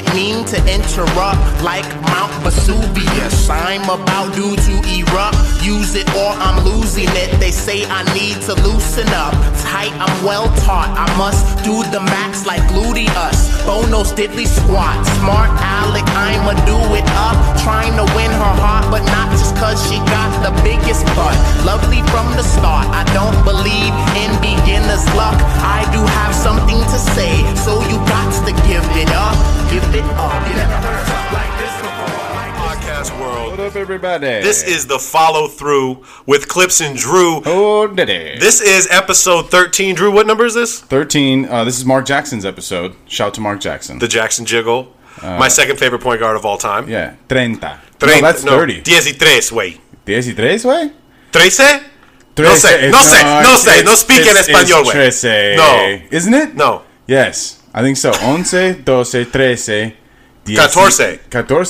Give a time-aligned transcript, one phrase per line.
[0.00, 3.48] Didn't mean to interrupt like Mount Vesuvius.
[3.50, 5.36] I'm about due to erupt.
[5.62, 7.38] Use it or I'm losing it.
[7.40, 9.34] They say I need to loosen up.
[9.60, 10.88] Tight, I'm well taught.
[10.96, 13.50] I must do the max like gluteus.
[13.66, 15.04] Bono's diddly squat.
[15.20, 17.36] Smart Alec, I'ma do it up.
[17.60, 21.36] Trying to win her heart, but not just cause she got the biggest butt.
[21.66, 22.88] Lovely from the start.
[22.88, 25.36] I don't believe in beginner's luck.
[25.60, 29.36] I do have something to say, so you got to give it up.
[29.70, 30.46] Give it up.
[30.48, 32.10] You never heard something like this before.
[32.60, 33.50] Podcast world.
[33.52, 34.26] What up, everybody?
[34.26, 37.42] This is the follow through with Clipps and Drew.
[37.44, 38.38] Oh, diddy.
[38.38, 39.94] This is episode 13.
[39.94, 40.80] Drew, what number is this?
[40.80, 41.46] 13.
[41.46, 42.94] Uh, this is Mark Jackson's episode.
[43.06, 43.98] Shout to Mark Jackson.
[43.98, 44.94] The Jackson Jiggle.
[45.22, 46.84] My second favorite point guard of all time.
[46.84, 47.56] Uh, yeah, 30.
[47.56, 48.80] Tre- no, that's 30.
[48.82, 49.80] Diecitres, way.
[50.06, 50.36] 13,
[50.68, 50.92] way?
[51.32, 51.84] Trece?
[52.38, 54.92] No sé, no sé, no sé, no speak in español, way.
[54.94, 55.56] Trece.
[55.56, 56.00] No.
[56.10, 56.54] Isn't it?
[56.54, 56.82] No.
[57.06, 58.10] Yes, I think so.
[58.10, 59.92] 11, 12, 13,
[60.44, 61.18] Catorce.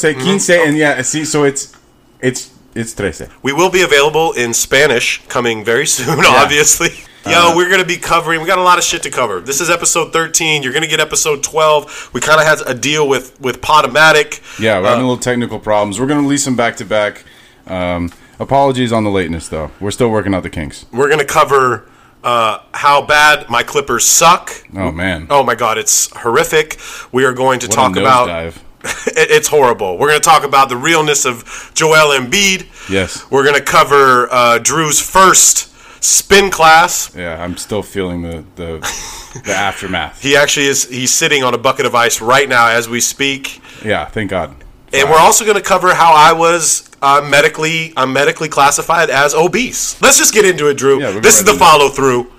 [0.03, 1.77] 14, 15, and yeah, see, so it's,
[2.21, 3.28] it's, it's 13.
[3.43, 6.88] We will be available in Spanish coming very soon, obviously.
[7.22, 7.50] Uh-huh.
[7.50, 9.41] Yo, we're going to be covering, we got a lot of shit to cover.
[9.41, 10.62] This is episode 13.
[10.62, 12.11] You're going to get episode 12.
[12.15, 14.41] We kind of had a deal with, with Podomatic.
[14.59, 16.00] Yeah, we're Uh, having a little technical problems.
[16.00, 17.25] We're going to release them back to back.
[17.67, 19.71] Um, Apologies on the lateness, though.
[19.81, 20.87] We're still working out the kinks.
[20.93, 21.87] We're going to cover
[22.25, 24.50] uh, how bad my Clippers suck.
[24.76, 25.26] Oh, man.
[25.31, 26.78] Oh my God, it's horrific.
[27.12, 28.28] We are going to What talk about.
[29.06, 29.98] It- it's horrible.
[29.98, 32.64] We're going to talk about the realness of Joel Embiid.
[32.88, 33.31] Yes.
[33.31, 35.69] We're going to cover uh, Drew's first
[36.03, 37.14] spin class.
[37.14, 38.78] Yeah, I'm still feeling the, the,
[39.44, 40.22] the aftermath.
[40.22, 40.88] He actually is.
[40.88, 43.60] He's sitting on a bucket of ice right now as we speak.
[43.84, 44.54] Yeah, thank God.
[44.93, 47.93] And we're also going to cover how I was uh, medically.
[47.97, 50.01] I'm medically classified as obese.
[50.03, 51.01] Let's just get into it, Drew.
[51.01, 52.33] Yeah, we'll this is the follow through,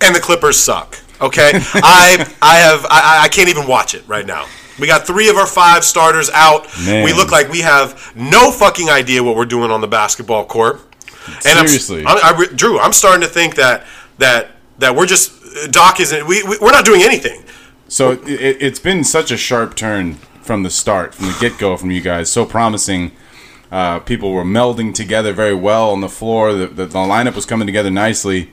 [0.00, 0.98] and the Clippers suck.
[1.20, 4.46] Okay, I I have I, I can't even watch it right now.
[4.80, 6.66] We got three of our five starters out.
[6.84, 7.04] Man.
[7.04, 10.80] We look like we have no fucking idea what we're doing on the basketball court.
[11.44, 12.00] And Seriously.
[12.06, 13.86] I'm, I'm, I, re- Drew, I'm starting to think that
[14.18, 16.26] that that we're just Doc isn't.
[16.26, 17.44] We, we we're not doing anything.
[17.88, 18.22] So it,
[18.60, 22.00] it's been such a sharp turn from the start, from the get go, from you
[22.00, 22.30] guys.
[22.30, 23.12] So promising.
[23.72, 26.52] Uh, people were melding together very well on the floor.
[26.52, 28.50] The, the, the lineup was coming together nicely,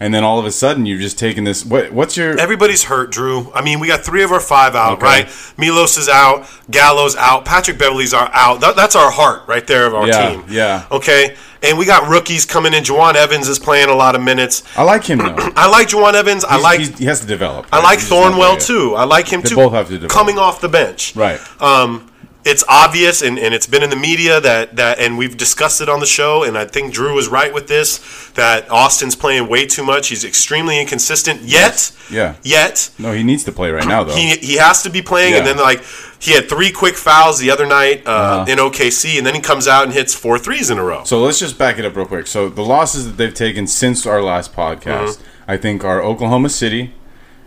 [0.00, 1.64] and then all of a sudden you've just taken this.
[1.64, 2.38] What, what's your?
[2.38, 3.50] Everybody's hurt, Drew.
[3.52, 5.04] I mean, we got three of our five out, Okay.
[5.04, 5.54] right?
[5.56, 8.60] Milos is out, Gallo's out, Patrick Beverley's are out.
[8.60, 10.44] That, that's our heart right there of our Yeah, team.
[10.48, 10.86] yeah.
[10.90, 12.84] Okay, and we got rookies coming in.
[12.84, 14.62] Jawun Evans is playing a lot of minutes.
[14.76, 15.36] I like him though.
[15.56, 16.44] I like Jawun Evans.
[16.44, 17.66] I like he has to develop.
[17.72, 18.94] I like He's just not there Thornwell too.
[18.94, 19.56] I like him They too.
[19.56, 20.12] both have to develop.
[20.12, 21.14] coming off the bench.
[21.16, 21.40] Right.
[21.60, 22.10] Um,
[22.46, 25.88] it's obvious, and, and it's been in the media that, that, and we've discussed it
[25.88, 27.98] on the show, and I think Drew was right with this,
[28.34, 30.08] that Austin's playing way too much.
[30.08, 31.42] He's extremely inconsistent.
[31.42, 32.36] Yet, Yeah.
[32.42, 34.14] yet, No, he needs to play right now though.
[34.14, 35.82] he, he has to be playing, and then like
[36.20, 38.44] he had three quick fouls the other night uh, Uh-huh.
[38.52, 41.02] in OKC, and then he comes out and hits four threes in a row.
[41.04, 42.26] So let's just back it up real quick.
[42.26, 45.18] So the losses that they've taken since our last podcast,
[45.48, 46.94] I think, are Oklahoma City,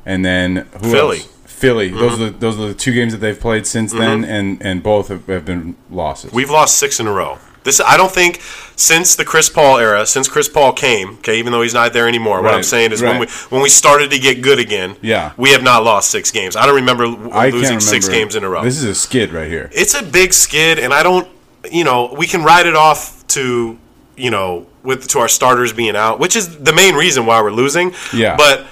[0.05, 1.19] and then who Philly.
[1.19, 1.27] else?
[1.59, 1.89] Philly.
[1.89, 2.21] Those mm-hmm.
[2.21, 4.01] are the, those are the two games that they've played since mm-hmm.
[4.01, 6.31] then, and and both have, have been losses.
[6.31, 7.37] We've lost six in a row.
[7.63, 8.41] This I don't think
[8.75, 12.07] since the Chris Paul era, since Chris Paul came, okay, even though he's not there
[12.07, 12.41] anymore.
[12.41, 15.33] What I'm saying is when we when we started to get good again, Yeah.
[15.37, 16.55] we have not lost six games.
[16.55, 17.03] I don't remember
[17.33, 18.63] I losing remember six games in a row.
[18.63, 19.69] This is a skid right here.
[19.73, 21.27] it's a big skid, and I don't,
[21.69, 23.77] you know, we can write it off to
[24.15, 27.51] you know with to our starters being out, which is the main reason why we're
[27.51, 27.93] losing.
[28.13, 28.37] Yeah.
[28.37, 28.65] But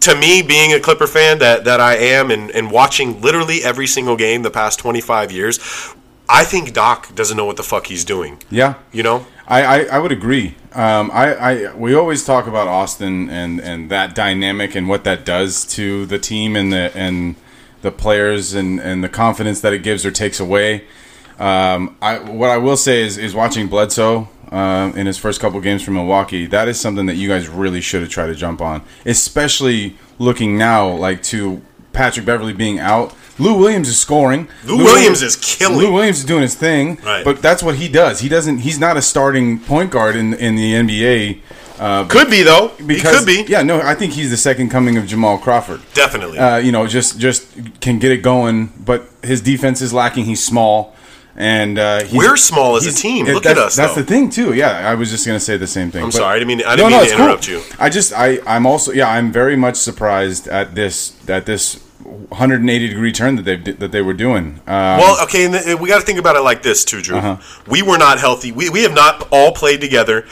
[0.00, 3.86] to me, being a Clipper fan that that I am, and, and watching literally every
[3.86, 5.58] single game the past twenty five years,
[6.28, 8.38] I think Doc doesn't know what the fuck he's doing.
[8.50, 8.74] Yeah.
[8.92, 9.26] You know.
[9.46, 10.54] I, I, I would agree.
[10.72, 15.26] Um, I, I we always talk about Austin and, and that dynamic and what that
[15.26, 17.34] does to the team and the and
[17.82, 20.84] the players and, and the confidence that it gives or takes away.
[21.38, 25.58] Um, I what I will say is is watching Bledsoe uh, in his first couple
[25.60, 26.46] games for Milwaukee.
[26.46, 30.58] That is something that you guys really should have tried to jump on, especially looking
[30.58, 31.62] now like to
[31.92, 33.14] Patrick Beverley being out.
[33.38, 34.46] Lou Williams is scoring.
[34.66, 35.78] Lou Williams is killing.
[35.78, 37.24] Lou Williams is doing his thing, Right.
[37.24, 38.20] but that's what he does.
[38.20, 38.58] He doesn't.
[38.58, 41.40] He's not a starting point guard in in the NBA.
[41.78, 42.70] Uh, Could be though.
[42.86, 43.50] because, he could be.
[43.50, 45.80] Yeah, no, I think he's the second coming of Jamal Crawford.
[45.94, 46.38] Definitely.
[46.38, 47.46] Uh, you know, just just
[47.80, 50.26] can get it going, but his defense is lacking.
[50.26, 50.94] He's small,
[51.36, 53.26] and uh, he's, We're small as a team.
[53.26, 54.00] Look at us, That's though.
[54.02, 54.52] the thing too.
[54.54, 56.02] Yeah, I was just gonna say the same thing.
[56.02, 56.36] I'm but- sorry.
[56.36, 56.62] I didn't mean.
[56.66, 57.54] I didn't mean to interrupt cool.
[57.56, 57.62] you.
[57.78, 62.88] I just I I'm also yeah I'm very much surprised at this at this 180
[62.88, 64.60] degree turn that they that they were doing.
[64.66, 67.16] Um, Well, okay, and th- we got to think about it like this too, Drew.
[67.16, 67.36] Uh-huh.
[67.66, 68.52] We were not healthy.
[68.52, 70.26] We, we have not all played together.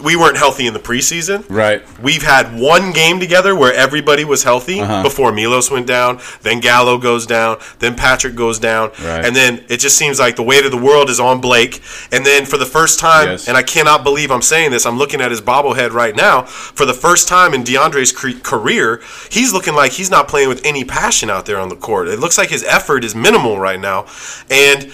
[0.00, 1.44] We weren't healthy in the preseason.
[1.50, 1.82] Right.
[2.00, 5.02] We've had one game together where everybody was healthy Uh-huh.
[5.02, 6.18] before Milos went down.
[6.42, 7.58] Then Gallo goes down.
[7.78, 8.90] Then Patrick goes down.
[9.04, 9.24] Right.
[9.24, 11.82] And then it just seems like the weight of the world is on Blake.
[12.10, 13.48] And then for the first time, Yes.
[13.48, 16.42] and I cannot believe I'm saying this, I'm looking at his bobblehead right now.
[16.42, 20.64] For the first time in DeAndre's cre- career, he's looking like he's not playing with
[20.64, 22.08] any passion out there on the court.
[22.08, 24.06] It looks like his effort is minimal right now.
[24.50, 24.90] And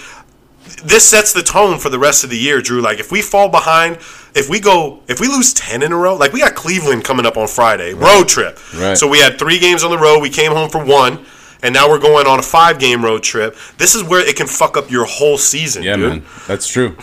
[0.83, 2.81] this sets the tone for the rest of the year, Drew.
[2.81, 3.95] Like if we fall behind,
[4.35, 7.25] if we go, if we lose ten in a row, like we got Cleveland coming
[7.25, 8.59] up on Friday, road trip.
[8.75, 8.97] Right.
[8.97, 10.19] So we had three games on the road.
[10.19, 11.25] We came home for one,
[11.63, 13.55] and now we're going on a five-game road trip.
[13.77, 16.09] This is where it can fuck up your whole season, Yeah, dude.
[16.09, 16.95] man, that's true.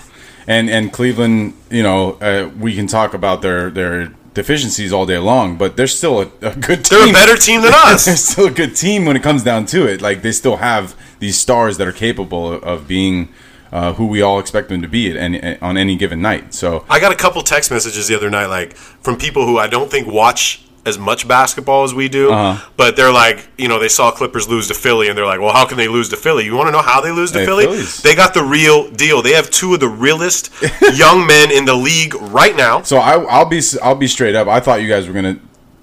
[0.47, 5.17] And and Cleveland, you know, uh, we can talk about their their deficiencies all day
[5.19, 6.99] long, but they're still a, a good team.
[7.01, 8.05] They're a better team than us.
[8.05, 10.03] they're still a good team when it comes down to it.
[10.03, 13.31] Like they still have these stars that are capable of, of being
[13.77, 16.55] uh, who we all expect them to be at any, on any given night.
[16.55, 19.67] So I got a couple text messages the other night, like from people who I
[19.67, 22.65] don't think watch as much basketball as we do, Uh-huh.
[22.77, 25.53] but they're like, you know, they saw Clippers lose to Philly, and they're like, well,
[25.53, 26.45] how can they lose to Philly?
[26.45, 27.65] You want to know how they lose to Hey, Philly?
[27.65, 29.21] Philly's- They got the real deal.
[29.21, 30.51] They have two of the realest
[30.95, 32.83] young men in the league right now.
[32.83, 34.47] So I, I'll be I'll be straight up.
[34.47, 35.39] I thought you guys were gonna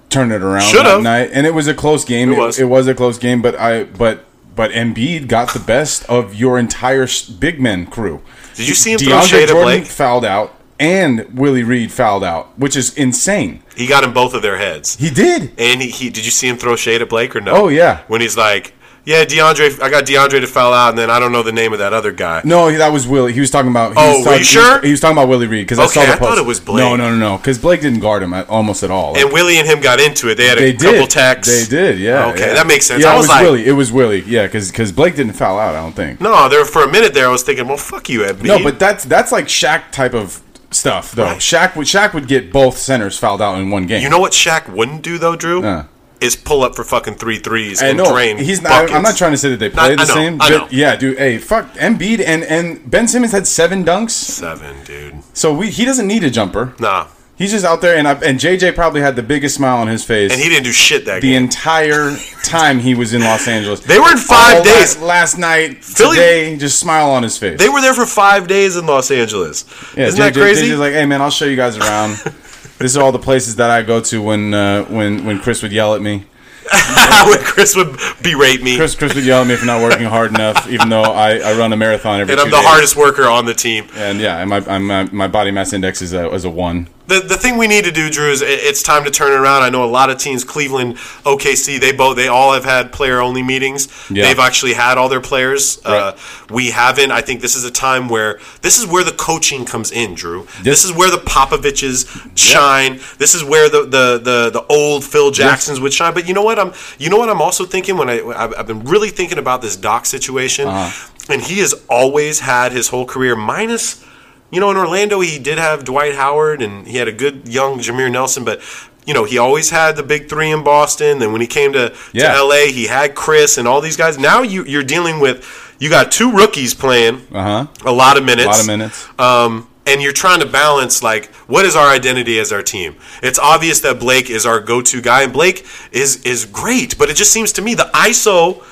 [0.09, 0.85] turn it around Should've.
[0.85, 2.31] that night, and it was a close game.
[2.31, 2.57] It was.
[2.59, 4.23] It, was a close game, but I but
[4.55, 7.07] but Embiid got the best of your entire
[7.39, 8.21] big men crew.
[8.55, 9.85] Did you see him throw DeAndre shade at Jordan Blake?
[9.85, 13.63] fouled out, and Willie Reed fouled out, which is insane.
[13.75, 14.95] He got in both of their heads.
[14.95, 15.53] He did.
[15.57, 17.53] And he, he did you see him throw shade at Blake or no?
[17.53, 18.03] Oh, yeah.
[18.07, 18.73] When he's like,
[19.05, 21.73] yeah, DeAndre, I got DeAndre to foul out, and then I don't know the name
[21.73, 22.41] of that other guy.
[22.45, 23.33] No, that was Willie.
[23.33, 23.89] He was talking about.
[23.91, 24.63] He Oh, was talking, you sure?
[24.63, 26.29] He was, he was talking about Willie Reed because I saw Okay, the I post.
[26.29, 26.77] thought it was Blake.
[26.83, 27.38] No, no, no, no.
[27.38, 29.13] Because Blake didn't guard him at, almost at all.
[29.13, 30.35] Like, And Willie and him got into it.
[30.35, 31.09] They had a they couple did.
[31.09, 31.67] texts.
[31.67, 32.00] They did.
[32.00, 32.27] Yeah.
[32.27, 32.53] Okay, yeah.
[32.53, 33.03] that makes sense.
[33.03, 33.65] Yeah, I it was was like- Willie.
[33.65, 34.21] It was Willie.
[34.21, 35.75] Yeah, because Blake didn't foul out.
[35.75, 36.21] I don't think.
[36.21, 38.44] No, there for a minute there, I was thinking, well, fuck you, Embiid.
[38.45, 40.41] No, but that's that's like Shaq type of
[40.71, 41.25] stuff though.
[41.25, 41.38] Right.
[41.39, 44.01] Shaq would Shaq would get both centers fouled out in one game.
[44.01, 45.63] you know what Shaq wouldn't do though, Drew?
[45.63, 45.85] Uh.
[46.23, 48.37] Is pull up for fucking three threes and drain.
[48.37, 48.69] he's not.
[48.69, 48.93] buckets.
[48.93, 51.17] I'm not trying to say that they play Not- the know, same, but yeah, dude.
[51.17, 55.15] Hey, fuck Embiid and and Ben Simmons had seven dunks, Seven, dude.
[55.33, 56.73] so we he doesn't need a jumper.
[56.79, 59.88] Nah, He's just out there, and I, and JJ probably had the biggest smile on
[59.88, 61.43] his face and he didn't do shit that the game.
[61.45, 63.79] entire time he was in Los Angeles.
[63.79, 64.98] They were in five All days.
[65.00, 67.57] la- last night, Philly- today, just smile on his face.
[67.57, 69.65] They were there for five days in Los Angeles.
[69.98, 70.67] Yeah, Isn't that crazy?
[70.69, 72.21] JJ's like, hey man, I'll show you guys around.
[72.80, 75.72] These is all the places that I go to when uh, when when Chris would
[75.72, 76.25] yell at me.
[77.27, 80.30] when Chris would berate me, Chris Chris would yell at me for not working hard
[80.36, 82.65] enough, even though I, I run a marathon every and I'm the days.
[82.65, 83.88] hardest worker on the team.
[83.96, 86.88] And yeah, and my I'm, my, my body mass index is a, is a one.
[87.05, 89.36] The, the thing we need to do, Drew, is it- it's time to turn it
[89.36, 89.62] around.
[89.62, 90.95] I know a lot of teams, Cleveland,
[91.25, 93.89] OKC, they both they all have had player only meetings.
[94.10, 94.24] Yeah.
[94.25, 95.79] They've actually had all their players.
[95.83, 96.15] Uh,
[96.50, 97.12] we haven't.
[97.12, 100.43] I think this is a time where this is where the coaching comes in, Drew.
[100.62, 102.07] This, This- is where the Popoviches
[102.38, 103.00] shine.
[103.17, 106.13] This is where the, the, the, the old Phil Jacksons would shine.
[106.13, 106.57] But you know what?
[106.57, 109.62] I'm you know what I'm also thinking when I I've, I've been really thinking about
[109.62, 111.10] this Doc situation, Uh-huh.
[111.29, 114.05] and he has always had his whole career minus
[114.53, 117.79] you know, in Orlando, he did have Dwight Howard and he had a good young
[117.79, 118.62] Jameer Nelson, but
[119.05, 121.19] you know, he always had the big three in Boston.
[121.19, 122.33] Then when he came to, Yeah.
[122.36, 124.17] to LA, he had Chris and all these guys.
[124.17, 125.45] Now you, you're dealing with
[125.79, 127.67] you got two rookies playing Uh huh.
[127.83, 128.45] a lot of minutes.
[128.45, 129.07] A lot of minutes.
[129.19, 132.95] Um, and you're trying to balance like what is our identity as our team?
[133.22, 137.17] It's obvious that Blake is our go-to guy, and Blake is is great, but it
[137.17, 138.63] just seems to me the ISO.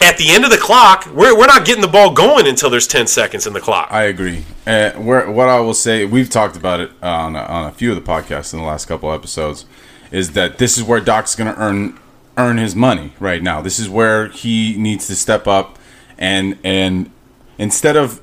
[0.00, 2.86] At the end of the clock, we're, we're not getting the ball going until there's
[2.86, 3.88] 10 seconds in the clock.
[3.90, 4.44] I agree.
[4.64, 7.96] Where, what I will say, we've talked about it on a, on a few of
[7.96, 9.66] the podcasts in the last couple episodes,
[10.10, 11.98] is that this is where Doc's going to earn
[12.36, 13.60] earn his money right now.
[13.60, 15.78] This is where he needs to step up
[16.18, 17.10] and and
[17.58, 18.20] instead of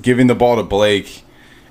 [0.00, 1.24] giving the ball to Blake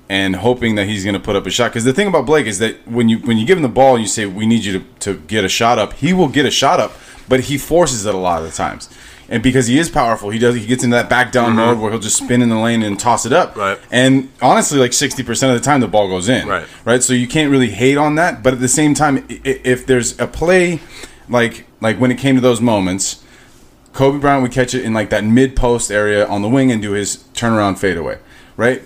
[0.08, 1.70] and hoping that he's going to put up a shot.
[1.70, 3.94] Because the thing about Blake is that when you when you give him the ball,
[3.94, 5.94] and you say we need you to, to get a shot up.
[5.94, 6.92] He will get a shot up,
[7.28, 8.90] but he forces it a lot of the times.
[9.30, 10.56] And because he is powerful, he does.
[10.56, 12.98] He gets into that back down mode where he'll just spin in the lane and
[12.98, 13.50] toss it up.
[13.50, 13.60] Mm-hmm.
[13.60, 13.78] Right.
[13.92, 16.48] And honestly, like sixty percent of the time, the ball goes in.
[16.48, 16.66] Right.
[16.84, 17.02] Right.
[17.02, 18.42] So you can't really hate on that.
[18.42, 20.80] But at the same time, if there's a play
[21.28, 23.22] like like when it came to those moments,
[23.92, 26.82] Kobe Bryant would catch it in like that mid post area on the wing and
[26.82, 28.18] do his turnaround fadeaway,
[28.56, 28.82] right?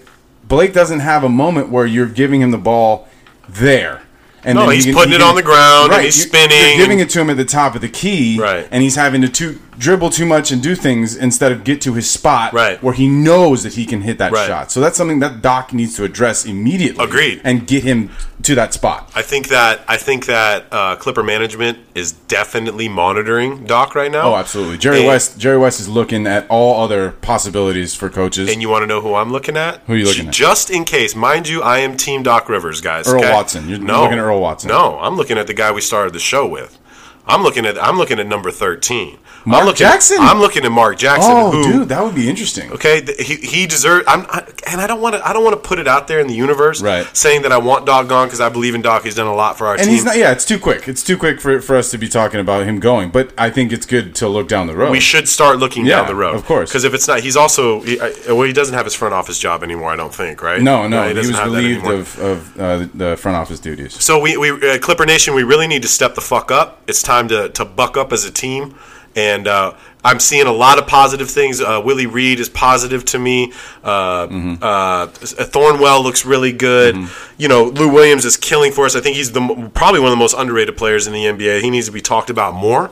[0.47, 3.09] Blake doesn't have a moment where you're giving him the ball
[3.49, 4.03] there.
[4.47, 6.59] And No, then he he's can- putting he it on the ground and he's spinning
[6.77, 8.69] You're giving it to him at the top of the key, Right.
[8.71, 11.95] And he's having to too, dribble too much and do things instead of get to
[11.95, 12.83] his spot, Right.
[12.83, 14.47] Where he knows that he can hit that Right.
[14.47, 14.71] shot.
[14.73, 17.05] So that's something that Doc needs to address immediately.
[17.05, 17.41] Agreed.
[17.45, 18.11] And get him
[18.43, 19.11] to that spot.
[19.15, 24.33] I think that I think that uh, Clipper management is definitely monitoring Doc right now.
[24.33, 24.79] Oh, absolutely.
[24.79, 25.39] Jerry And- West.
[25.39, 28.51] Jerry West is looking at all other possibilities for coaches.
[28.53, 29.81] And you want to know who I'm looking at?
[29.87, 30.35] Who are you looking at?
[30.35, 33.09] Just in case, mind you, I am Team Doc Rivers, guys.
[33.09, 33.33] Earl okay?
[33.33, 33.69] Watson.
[33.69, 34.69] You're no, looking at Earl Watson.
[34.69, 36.79] No, I'm looking at the guy we started the show with.
[37.27, 39.19] I'm looking at I'm looking at number 13.
[39.47, 40.17] Mark I'm looking, Jackson?
[40.21, 41.33] I'm looking at Mark Jackson.
[41.35, 42.73] oh, who, dude, that would be interesting.
[42.73, 44.05] Okay, th- he he deserves.
[44.09, 45.27] I'm, I, and I don't want to.
[45.29, 47.07] I don't want to put it out there in the universe, Right.
[47.17, 49.05] Saying that I want Doc gone because I believe in Doc.
[49.05, 49.91] He's done a lot for our And team.
[49.93, 50.17] he's not.
[50.17, 50.89] Yeah, it's too quick.
[50.89, 53.11] It's too quick for for us to be talking about him going.
[53.11, 54.91] But I think it's good to look down the road.
[54.91, 56.71] we should start looking Yeah, down the road, of course.
[56.71, 57.99] Because if it's not, he's also he,
[58.29, 59.91] well, he doesn't have his front office job anymore.
[59.91, 60.63] I don't think, right?
[60.63, 64.03] No, no, he, doesn't was relieved of of uh, the front office duties.
[64.03, 66.81] So we, we uh, Clipper Nation, we really need to step the fuck up.
[66.87, 68.75] It's time to, to buck up as a team,
[69.17, 71.61] and uh, I'm seeing a lot of positive things.
[71.61, 73.53] Uh, Willie Reed is positive to me.
[73.83, 74.55] Uh, Mm-hmm.
[74.63, 76.97] uh, Thornwell looks really good.
[77.39, 78.95] You know, Lou Williams is killing for us.
[78.97, 81.61] I think he's the probably one of the most underrated players in the NBA.
[81.63, 82.91] He needs to be talked about more.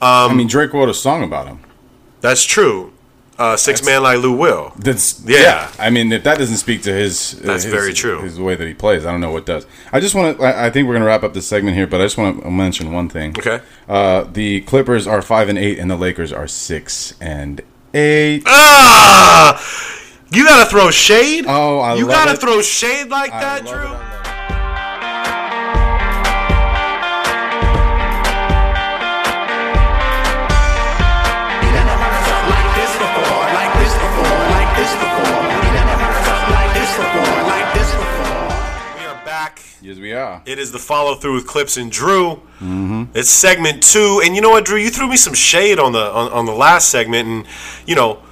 [0.00, 1.60] I mean, Drake wrote a song about him.
[2.20, 2.92] That's true.
[3.40, 4.70] Uh, six man like Lou Will.
[4.76, 5.38] That's Yeah.
[5.40, 5.72] yeah.
[5.78, 8.20] I mean, if that doesn't speak to his, That's his- very true.
[8.20, 9.64] His way that he plays, I don't know what does.
[9.92, 10.44] I just want to.
[10.44, 12.92] I think we're gonna wrap up this segment here, but I just want to mention
[12.92, 13.34] one thing.
[13.38, 13.60] Okay.
[13.88, 17.62] Uh, the Clippers are five and eight, and the Lakers are six and
[17.94, 18.42] eight.
[18.46, 19.58] Ah,
[20.30, 21.46] you gotta throw shade.
[21.48, 22.40] Oh, I you gotta it.
[22.40, 24.09] throw shade like I that, Drew.
[40.20, 40.42] Are.
[40.46, 42.36] It is the follow through with Clipps and Drew.
[42.60, 43.04] Mm-hmm.
[43.14, 44.78] It's segment two, and you know what, Drew?
[44.78, 47.46] You threw me some shade on the on, on the last segment, and
[47.86, 48.22] you know,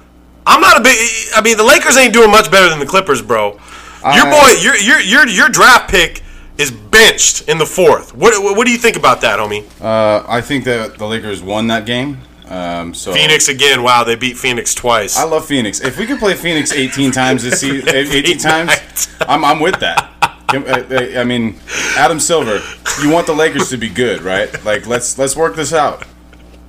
[0.45, 0.95] I'm not a big.
[1.35, 3.51] I mean, the Lakers ain't doing much better than the Clippers, bro.
[3.53, 3.59] your
[4.03, 6.21] I- boy, your your your your draft pick
[6.57, 8.13] is benched in the fourth.
[8.13, 9.63] What what, what do you think about that, homie?
[9.81, 12.19] Uh, I think that the Lakers won that game.
[12.49, 13.83] Um, so Phoenix again.
[13.83, 15.17] Wow, they beat Phoenix twice.
[15.17, 15.81] I love Phoenix.
[15.81, 20.15] If we could play Phoenix 18 times this season, 18 times, I'm, I'm with that.
[20.53, 21.59] I I mean,
[21.97, 22.59] Adam Silver,
[23.01, 24.51] you want the Lakers to be good, right?
[24.65, 26.03] Like let's let's work this out.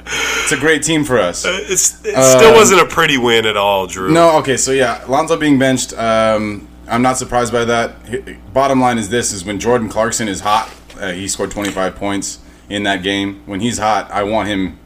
[0.07, 1.45] It's a great team for us.
[1.47, 4.09] it's, it still wasn't a pretty win at all, Drew.
[4.09, 8.53] Um, No, okay, so yeah, Lonzo being benched, um, I'm not surprised by that.
[8.53, 12.41] Bottom line is this: is when Jordan Clarkson is hot, uh, he scored 25 points
[12.69, 13.43] in that game.
[13.47, 14.79] When he's hot, I want him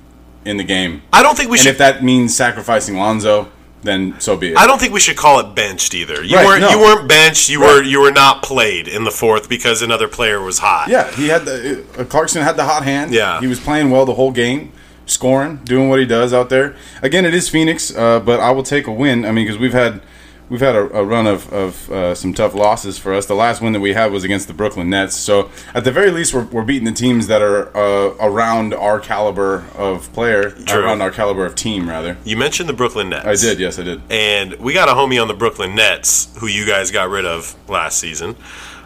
[0.45, 1.03] in the game.
[1.13, 1.83] I don't think we should And should.
[1.87, 3.51] if that means sacrificing Lonzo,
[3.85, 4.57] then so be it.
[4.59, 6.23] I don't think we should call it benched either.
[6.25, 6.71] You Right, weren't no.
[6.71, 7.49] you weren't benched.
[7.49, 7.75] You Right.
[7.77, 10.89] were you were not played in the fourth because another player was hot.
[10.89, 13.13] Yeah, he had the uh, Clarkson had the hot hand.
[13.13, 13.41] Yeah.
[13.41, 14.73] he was playing well the whole game,
[15.07, 16.75] scoring, doing what he does out there.
[17.03, 19.25] Again, it is Phoenix, uh, but I will take a win.
[19.25, 20.01] I mean, because we've had
[20.49, 23.27] we've had a, a run of, of uh, some tough losses for us.
[23.27, 25.17] The last one that we had was against the Brooklyn Nets.
[25.17, 29.01] So at the very least, we're, we're beating the teams that are uh, around our
[29.01, 30.85] caliber of player, True.
[30.85, 32.17] around our caliber of team, rather.
[32.25, 33.27] You mentioned the Brooklyn Nets.
[33.27, 34.03] I did, yes, I did.
[34.11, 37.57] And we got a homie on the Brooklyn Nets who you guys got rid of
[37.69, 38.37] last season.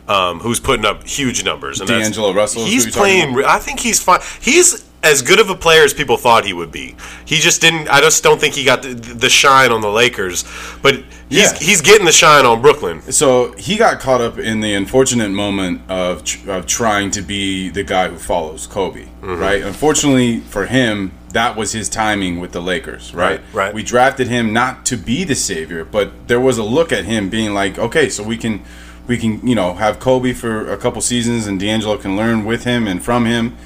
[0.07, 1.81] Um, who's putting up huge numbers?
[1.81, 3.45] And D'Angelo Russell He's playing.
[3.45, 4.21] I think he's fine.
[4.41, 6.97] He's as good of a player as people thought he would be.
[7.25, 7.89] He just didn't.
[7.89, 10.45] I just don't think he got the, the shine on the Lakers.
[10.83, 10.97] But
[11.29, 11.55] he's Yeah.
[11.59, 13.01] he's getting the shine on Brooklyn.
[13.13, 17.69] So he got caught up in the unfortunate moment of, tr- of trying to be
[17.69, 19.37] the guy who follows Kobe, Mm-hmm.
[19.41, 19.63] right?
[19.63, 23.41] Unfortunately for him, that was his timing with the Lakers, right?
[23.53, 23.75] Right, right.
[23.75, 27.29] We drafted him not to be the savior, but there was a look at him
[27.29, 28.65] being like, okay, so we can,
[29.07, 32.65] we can, you know, have Kobe for a couple seasons, and D'Angelo can learn with
[32.65, 33.57] him and from him,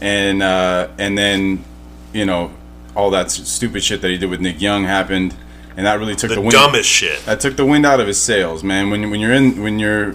[0.00, 1.64] and uh, and then,
[2.12, 2.52] you know,
[2.96, 5.34] all that stupid shit that he did with Nick Young happened,
[5.76, 6.52] and that really took the, The wind.
[6.52, 7.24] dumbest shit.
[7.26, 8.90] That took the wind out of his sails, man.
[8.90, 10.12] When when you're in when you're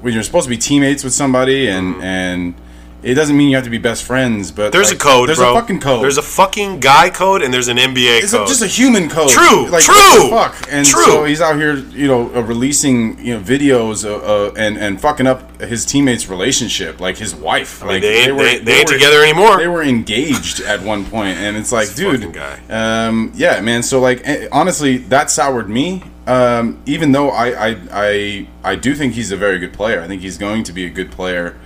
[0.00, 2.54] when you're supposed to be teammates with somebody, and and
[3.04, 4.72] it doesn't mean you have to be best friends, but.
[4.72, 5.52] There's like, a code, There's bro.
[5.56, 6.02] a fucking code.
[6.02, 8.48] There's a fucking guy code and there's an NBA it's a, code.
[8.48, 9.30] just a human code.
[9.30, 10.56] True, like, true, fuck.
[10.70, 11.04] And true.
[11.04, 15.00] so he's out here, you know, uh, releasing you know videos uh, uh, and and
[15.00, 17.80] fucking up his teammates' relationship, like his wife.
[17.82, 19.58] mean, like they ain't- they- they ain't together anymore.
[19.58, 22.58] They were engaged at one point, and it's like, dude, guy.
[22.70, 23.82] um, yeah, man.
[23.82, 26.02] So like, eh, honestly, that soured me.
[26.26, 30.00] Um, even though I, I I I do think he's a very good player.
[30.00, 31.56] I think he's going to be a good player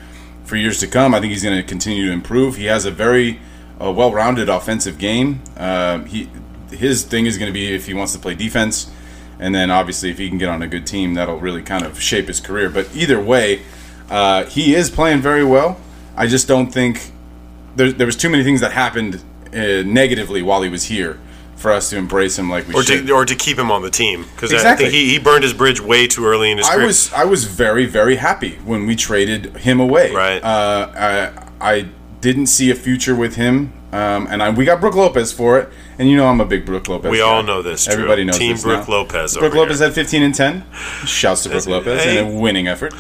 [0.49, 1.15] for years to come.
[1.15, 2.57] I think he's going to continue to improve.
[2.57, 3.39] He has a very
[3.81, 5.43] uh, well-rounded offensive game.
[5.57, 6.29] Uh, he
[6.71, 8.91] his thing is going to be if he wants to play defense,
[9.39, 12.01] and then obviously if he can get on a good team, that'll really kind of
[12.01, 12.69] shape his career.
[12.69, 13.63] But either way,
[14.11, 15.81] uh, he is playing very well.
[16.15, 17.13] I just don't think
[17.77, 19.23] there, there was too many things that happened
[19.55, 21.19] uh, negatively while he was here
[21.59, 23.07] for us to embrace him like we or should.
[23.07, 24.87] to, or to keep him on the team because I Exactly.
[24.87, 26.87] think he, he burned his bridge way too early in his I career.
[26.87, 30.13] was I was very very happy when we traded him away.
[30.15, 30.43] Right.
[30.43, 30.91] Uh,
[31.61, 31.89] I I
[32.21, 35.69] didn't see a future with him, um, and I, we got Brooke Lopez for it.
[35.99, 37.11] And you know I'm a big Brooke Lopez.
[37.11, 37.25] We guy.
[37.25, 37.89] all know this.
[37.89, 38.95] Everybody knows Team this Brooke now.
[38.95, 39.89] Lopez Brooke Lopez here.
[39.89, 40.65] had 15 and 10.
[41.07, 42.19] Shouts to Brooke Lopez hey.
[42.19, 42.93] and a winning effort.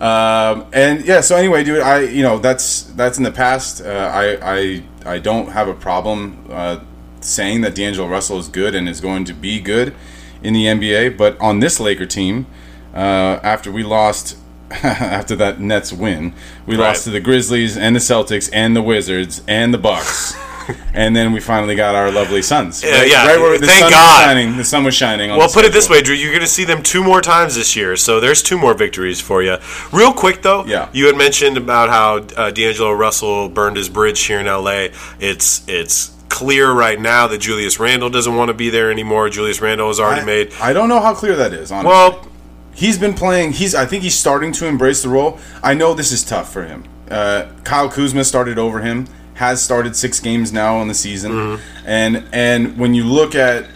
[0.00, 3.80] Um, and yeah, so anyway, dude, I you know that's that's in the past.
[3.80, 4.82] Uh, I I
[5.14, 6.80] I don't have a problem uh,
[7.26, 9.94] saying that D'Angelo Russell is good and is going to be good
[10.42, 11.16] in the NBA.
[11.16, 12.46] But on this Laker team,
[12.94, 14.36] uh, after we lost.
[14.82, 16.34] after that Nets win,
[16.66, 16.88] we Right.
[16.88, 20.34] lost to the Grizzlies and the Celtics and the Wizards and the Bucks,
[20.92, 22.82] and then we finally got our lovely Suns.
[22.82, 23.26] Yeah, yeah.
[23.38, 24.18] where the Thank sun God.
[24.18, 25.30] Was shining, the sun was shining.
[25.30, 26.16] On Well, put it this way, Drew.
[26.16, 29.20] You're going to see them two more times this year, so there's two more victories
[29.20, 29.56] for you.
[29.92, 30.88] Real quick, though, Yeah.
[30.92, 34.90] you had mentioned about how uh, D'Angelo Russell burned his bridge here in L.A.
[35.20, 39.28] It's it's clear right now that Julius Randle doesn't want to be there anymore.
[39.28, 40.52] Julius Randle has already I, made.
[40.60, 41.70] I don't know how clear that is.
[41.72, 41.88] Honestly.
[41.88, 42.28] Well,
[42.74, 43.52] he's been playing.
[43.52, 43.74] He's.
[43.74, 45.38] I think he's starting to embrace the role.
[45.62, 46.84] I know this is tough for him.
[47.10, 49.06] Uh, Kyle Kuzma started over him.
[49.34, 51.86] Has started six games now on the season, Mm-hmm.
[51.86, 53.66] and and when you look at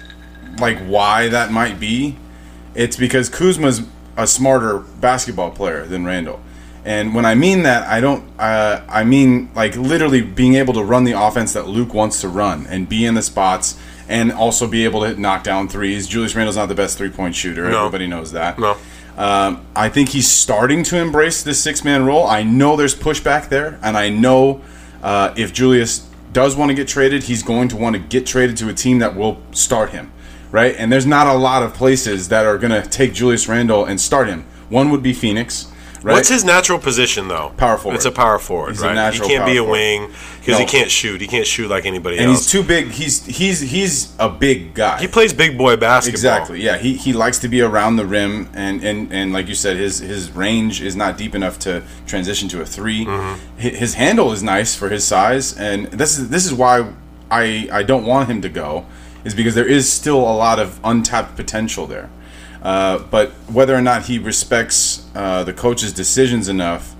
[0.58, 2.16] like why that might be,
[2.74, 3.82] it's because Kuzma's
[4.16, 6.40] a smarter basketball player than Randle.
[6.84, 8.24] And when I mean that, I don't.
[8.38, 12.28] Uh, I mean like literally being able to run the offense that Luke wants to
[12.28, 16.08] run and be in the spots and also be able to knock down threes.
[16.08, 17.70] Julius Randle's not the best three point shooter.
[17.70, 17.86] No.
[17.86, 18.58] Everybody knows that.
[18.58, 18.76] No.
[19.16, 22.26] Um, I think he's starting to embrace this six man role.
[22.26, 24.62] I know there's pushback there, and I know
[25.02, 28.56] uh, if Julius does want to get traded, he's going to want to get traded
[28.58, 30.12] to a team that will start him,
[30.50, 30.74] right?
[30.76, 34.00] And there's not a lot of places that are going to take Julius Randle and
[34.00, 34.46] start him.
[34.68, 35.70] One would be Phoenix,
[36.02, 36.12] right?
[36.14, 37.52] What's his natural position, though?
[37.56, 37.96] Power forward.
[37.96, 39.12] It's a power forward, He's a right?
[39.14, 40.10] he can't be a wing
[40.40, 41.20] because he can't shoot.
[41.20, 42.44] He can't shoot like anybody and else.
[42.44, 42.88] he's too big.
[42.88, 45.00] He's he's he's a big guy.
[45.00, 46.14] he plays big boy basketball.
[46.14, 46.62] Exactly.
[46.62, 49.76] Yeah, he, he likes to be around the rim, and, and, and like you said,
[49.76, 53.60] his his range is not deep enough to transition to a 3 mm-hmm.
[53.60, 56.92] Hi- His handle is nice for his size, and this is this is why
[57.30, 58.86] I I don't want him to go,
[59.24, 62.08] is because there is still a lot of untapped potential there.
[62.62, 66.94] Uh, but whether or not he respects uh, the coach's decisions enough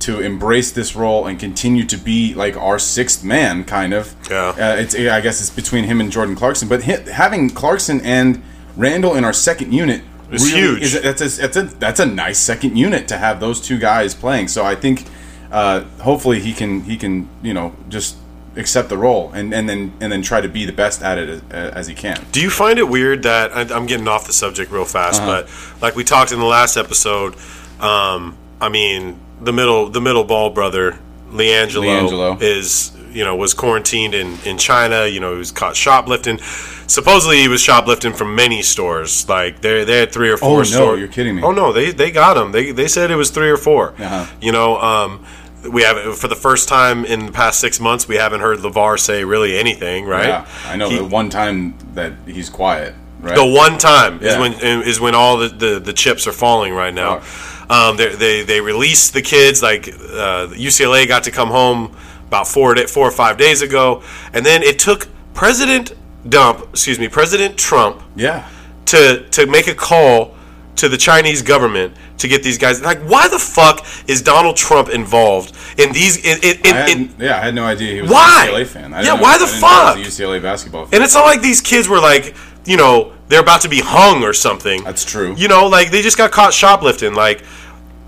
[0.00, 4.14] to embrace this role and continue to be like our sixth man, kind of.
[4.30, 4.48] Yeah.
[4.48, 8.42] Uh, it's I guess it's between him and Jordan Clarkson, but hi having Clarkson and
[8.76, 10.82] Randle in our second unit It's huge.
[10.82, 14.14] Is, that's a that's a that's a nice second unit to have those two guys
[14.14, 14.48] playing.
[14.48, 15.04] So I think
[15.52, 18.16] uh, hopefully he can he can you know just
[18.56, 21.28] accept the role and, and then and then try to be the best at it
[21.28, 22.22] as, as he can.
[22.32, 25.42] Do you find it weird that I- I'm getting off the subject real fast, Uh-huh.
[25.42, 27.34] but like we talked in the last episode,
[27.80, 30.98] um, I mean the middle the middle ball brother
[31.30, 32.42] LiAngelo, LiAngelo.
[32.42, 35.06] is you know was quarantined in in China.
[35.06, 36.38] You know he was caught shoplifting.
[36.86, 39.26] Supposedly he was shoplifting from many stores.
[39.28, 40.56] Like they they had three or four.
[40.56, 40.98] Oh, no, stores.
[40.98, 41.42] you're kidding me.
[41.42, 42.52] Oh no, they they got him.
[42.52, 44.26] They they said it was three or 4 Uh-huh.
[44.42, 44.76] You know.
[44.78, 45.24] Um,
[45.70, 48.08] we have for the first time in the past six months.
[48.08, 50.28] We haven't heard LaVar say really anything, right?
[50.28, 52.94] Yeah, I know He- the one time that he's quiet.
[53.20, 53.36] Right.
[53.36, 56.92] the one time is when is when all the, the, the chips are falling right
[56.92, 57.22] now.
[57.70, 61.96] Um, they they they released the kids like uh, UCLA got to come home
[62.26, 65.92] about four four or five days ago, and then it took President
[66.28, 68.48] Dump, excuse me, President Trump yeah.
[68.86, 70.31] to to make a call
[70.76, 72.80] to the Chinese government to get these guys.
[72.82, 76.16] Like, why the fuck is Donald Trump involved in these?
[76.24, 78.46] In, in, in, I had, yeah, I had no idea he was Why?
[78.48, 78.94] a UCLA fan.
[78.94, 79.96] I Yeah, didn't know- why the know he was fuck?
[79.98, 80.94] UCLA basketball fan.
[80.94, 84.22] And it's not like these kids were like, you know, they're about to be hung
[84.24, 84.82] or something.
[84.84, 85.34] That's true.
[85.36, 87.14] You know, like they just got caught shoplifting.
[87.14, 87.42] Like,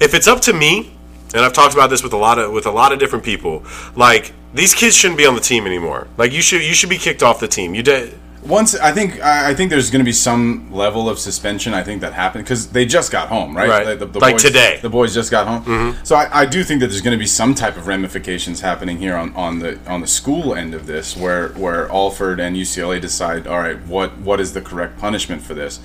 [0.01, 0.91] if it's up to me,
[1.35, 3.65] and I've talked about this with a lot of with a lot of different people,
[3.97, 6.07] like These kids shouldn't be on the team anymore.
[6.17, 7.75] Like you should you should be kicked off the team.
[7.75, 8.15] You did.
[8.45, 11.73] Once I think I I think there's going to be some level of suspension.
[11.73, 13.69] I think that happened because they just got home, right?
[13.69, 13.99] Right.
[13.99, 14.79] The, the Like boys, today.
[14.83, 15.97] the boys just got home.
[16.05, 18.99] So I, I do think that there's going to be some type of ramifications happening
[18.99, 23.01] here on, on the on the school end of this, where where Alford and UCLA
[23.01, 25.81] decide, all right, what what is the correct punishment for this?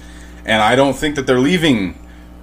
[0.45, 1.97] And I don't think that they're leaving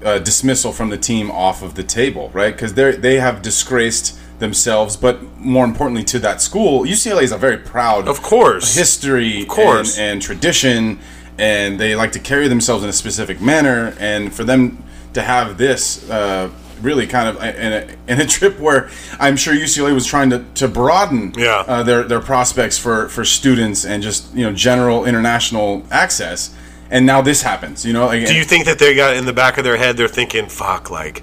[0.05, 2.55] uh, dismissal from the team off of the table, right?
[2.55, 7.38] Because they they have disgraced themselves, but more importantly to that school, UCLA is a
[7.38, 8.75] very proud, Of course.
[8.75, 9.96] history, Of course.
[9.99, 10.99] and, and tradition,
[11.38, 13.94] and they like to carry themselves in a specific manner.
[13.99, 14.83] And for them
[15.14, 16.51] to have this uh,
[16.83, 20.44] really kind of in a, in a trip where I'm sure UCLA was trying to,
[20.57, 21.64] to broaden Yeah.
[21.66, 26.55] uh, their their prospects for for students and just you know general international access.
[26.90, 28.07] And now this happens, you know.
[28.07, 29.96] Like, Do you think that they got in the back of their head?
[29.96, 31.22] They're thinking, "Fuck, like,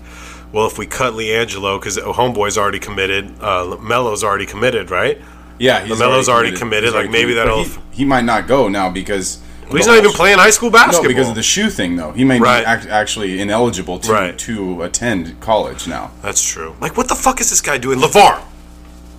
[0.53, 5.19] well, if we cut LiAngelo because Homeboy's already committed, uh, Melo's already committed, right?
[5.59, 7.37] yeah, he's LaMelo's already committed, He's like, maybe committed.
[7.37, 9.37] That'll- he, he might not go now because
[9.67, 12.11] Well, he's not even playing high school basketball No, because of the shoe thing, though.
[12.11, 12.61] He may Right.
[12.61, 14.37] be act- actually ineligible to Right.
[14.39, 16.11] to attend college now.
[16.21, 16.75] That's true.
[16.81, 18.39] Like, what the fuck is this guy doing, LaVar?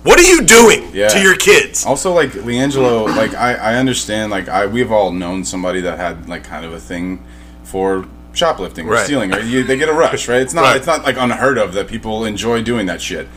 [0.03, 1.07] What are you doing Yeah.
[1.07, 1.83] to your kids?
[1.85, 6.29] Also, like LiAngelo, like I, I understand, like I we've all known somebody that had
[6.29, 7.19] like kind of a thing
[7.63, 9.05] for shoplifting or Right.
[9.05, 9.31] stealing.
[9.31, 9.43] Right?
[9.43, 10.41] You, they get a rush, right?
[10.41, 10.75] It's not Right.
[10.77, 13.27] it's not like unheard of that people enjoy doing that shit.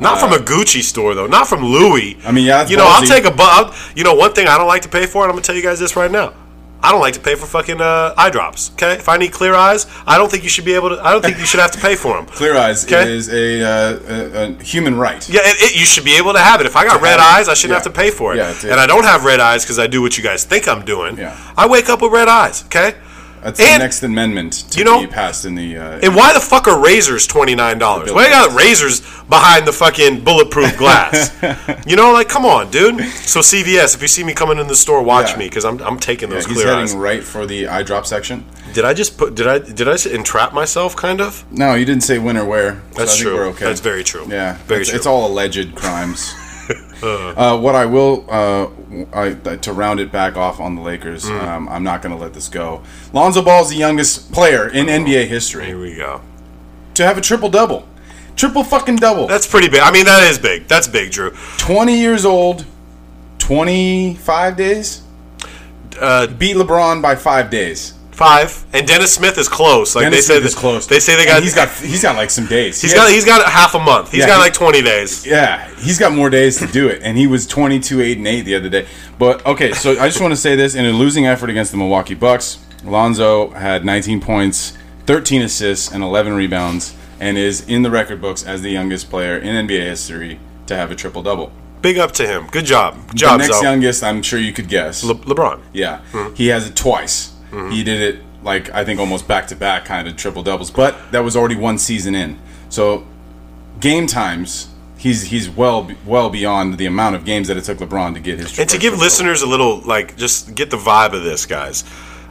[0.00, 1.26] Not from a Gucci store though.
[1.26, 2.18] Not from Louis.
[2.26, 4.68] I mean, yeah, you know, I'll take a bu- You know, one thing I don't
[4.68, 6.32] like to pay for, and I'm gonna tell you guys this right now.
[6.80, 8.70] I don't like to pay for fucking uh, eye drops.
[8.74, 11.04] Okay, if I need clear eyes, I don't think you should be able to.
[11.04, 12.26] I don't think you should have to pay for them.
[12.40, 13.12] Clear eyes Okay.
[13.12, 15.28] is a, uh, a, a human right.
[15.28, 16.66] Yeah, it, it, you should be able to have it.
[16.66, 17.40] If I got To red have it.
[17.40, 17.82] eyes, I shouldn't Yeah.
[17.82, 18.36] have to pay for it.
[18.36, 20.68] Yeah, it's- and I don't have red eyes because I do what you guys think
[20.68, 21.18] I'm doing.
[21.18, 21.36] Yeah.
[21.56, 22.62] I wake up with red eyes.
[22.66, 22.94] Okay.
[23.42, 25.76] That's the next amendment to you know- be passed in the.
[25.76, 28.12] Uh, And why the fuck are razors twenty nine dollars?
[28.12, 31.30] Why got razors behind the fucking bulletproof glass?
[31.86, 33.00] you know, like come on, dude.
[33.12, 35.38] So CVS, if you see me coming in the store, watch Yeah.
[35.38, 36.94] me because I'm I'm taking yeah, those he's clear heading eyes.
[36.94, 38.44] right for the eye drop section.
[38.74, 39.34] Did I just put?
[39.34, 40.94] Did I did I entrap myself?
[40.96, 41.44] Kind of.
[41.50, 42.74] No, you didn't say when or where.
[42.92, 43.40] so That's true.
[43.50, 43.64] Okay.
[43.64, 44.26] That's very true.
[44.28, 44.96] Yeah, very it's, true.
[44.98, 46.34] it's all alleged crimes.
[47.02, 48.68] uh, what I will, uh,
[49.12, 51.42] I, to round it back off on the Lakers, Mm.
[51.42, 52.82] um, I'm not going to let this go.
[53.12, 56.20] Lonzo Ball is the youngest player in NBA history Here we go.
[56.94, 57.86] to have a triple double,
[58.36, 59.26] triple fucking double.
[59.26, 59.80] That's pretty big.
[59.80, 60.66] I mean, that is big.
[60.68, 61.30] That's big, Drew.
[61.58, 62.64] 20 years old,
[63.38, 65.02] 25 days.
[66.00, 67.94] Uh, Beat LeBron by five days.
[68.18, 69.94] Five, and Dennis Smith is close.
[69.94, 70.86] Like Dennis they Smith said, is close.
[70.86, 71.42] They say they And got.
[71.42, 71.68] He's got.
[71.70, 72.80] He's got like some days.
[72.82, 73.12] He's He has, got.
[73.12, 74.10] He's got half a month.
[74.10, 75.24] He's Yeah, got like twenty days.
[75.26, 78.42] Yeah, he's got more days to do it, and he was 22, 8, and 8
[78.42, 78.86] the other day.
[79.18, 81.78] But okay, so I just want to say this: in a losing effort against the
[81.78, 84.76] Milwaukee Bucks, Alonzo had 19 points,
[85.06, 89.38] 13 assists, and 11 rebounds, and is in the record books as the youngest player
[89.38, 91.52] in NBA history to have a triple double.
[91.80, 92.48] Big up to him.
[92.48, 92.94] Good job.
[92.94, 93.62] Good The job, next Zo.
[93.62, 95.04] youngest, I'm sure you could guess.
[95.04, 95.60] Le- LeBron.
[95.72, 96.34] Yeah, mm-hmm.
[96.34, 97.32] he has it twice.
[97.50, 97.70] Mm-hmm.
[97.70, 100.96] He did it like I think almost back to back kind of triple doubles, but
[101.12, 102.38] that was already one season in.
[102.68, 103.06] So
[103.80, 108.14] game times, he's he's well well beyond the amount of games that it took LeBron
[108.14, 108.58] to get his.
[108.58, 111.84] And to give listeners a little, like, just get the vibe of this, guys.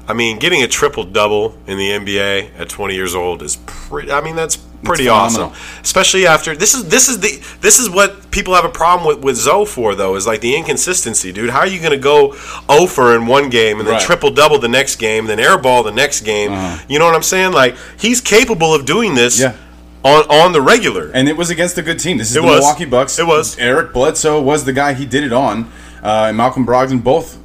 [0.08, 4.12] I mean, getting a triple double in the NBA at 20 years old is pretty.
[4.12, 5.52] I mean, that's pretty awesome.
[5.82, 9.24] Especially after this is this is the this is what people have a problem with
[9.24, 11.50] with Zoe for though is like the inconsistency, dude.
[11.50, 12.36] How are you going to go
[12.70, 14.02] over in one game and then Right.
[14.02, 16.52] triple double the next game, then airball the next game?
[16.88, 17.54] You know what I'm saying?
[17.54, 19.42] Like he's capable of doing this.
[19.42, 19.54] Uh-huh.
[19.56, 19.64] Yeah.
[20.04, 22.18] On, on the regular, and it was against a good team.
[22.18, 22.60] This is It the was.
[22.62, 23.20] Milwaukee Bucks.
[23.20, 23.58] It was.
[23.58, 25.66] Eric Bledsoe was the guy he did it on,
[26.02, 27.38] uh, and Malcolm Brogdon both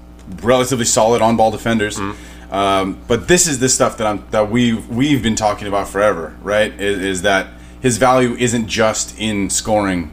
[0.42, 1.98] relatively solid on ball defenders.
[1.98, 2.12] Mm-hmm.
[2.52, 5.88] Um, but this is the stuff that I'm that we we've, we've been talking about
[5.88, 6.70] forever, right?
[6.78, 7.46] Is, is that
[7.80, 10.10] his value isn't just in scoring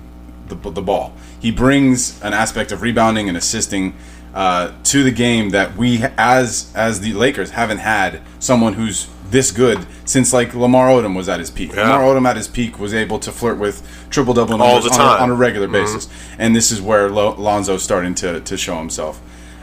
[0.47, 1.13] the, the ball.
[1.39, 3.93] He brings an aspect of rebounding and assisting
[4.33, 9.51] uh, to the game that we, as as the Lakers, haven't had someone who's this
[9.51, 11.73] good since like Lamar Odom was at his peak.
[11.73, 11.83] Yeah.
[11.83, 14.97] Lamar Odom at his peak was able to flirt with triple double All the on,
[14.97, 15.19] time.
[15.19, 15.73] a, on a regular Mm-hmm.
[15.73, 16.07] basis,
[16.39, 19.19] and this is where Lo- Lonzo's starting to to show himself.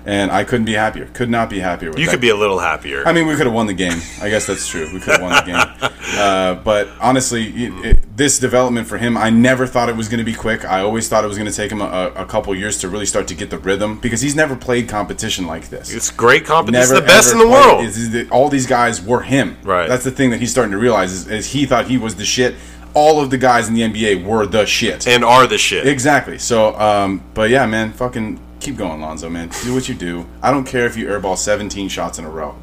[0.06, 1.06] And I couldn't be happier.
[1.06, 2.12] Could not be happier with you that.
[2.12, 3.02] could be a little happier.
[3.06, 3.98] I mean, we could have won the game.
[4.22, 4.84] I guess that's true.
[4.92, 5.90] We could have won the game.
[6.16, 10.18] Uh, but honestly, it, it, this development for him, I never thought it was going
[10.18, 10.64] to be quick.
[10.64, 13.04] I always thought it was going to take him a, a couple years to really
[13.06, 15.92] start to get the rhythm because he's never played competition like this.
[15.92, 16.80] it's great competition.
[16.82, 17.84] It's the best in the played- world.
[17.84, 19.58] is- is that all these guys were him.
[19.64, 19.88] Right.
[19.88, 22.24] That's the thing that he's starting to realize is, is he thought he was the
[22.24, 22.54] shit.
[22.94, 25.08] All of the guys in the NBA were the shit.
[25.08, 25.86] and are the shit.
[25.88, 26.38] Exactly.
[26.38, 29.48] So, um, but yeah, man, fucking keep going, Lonzo, man.
[29.62, 30.26] Do what you do.
[30.42, 32.56] I don't care if you airball 17 shots in a row.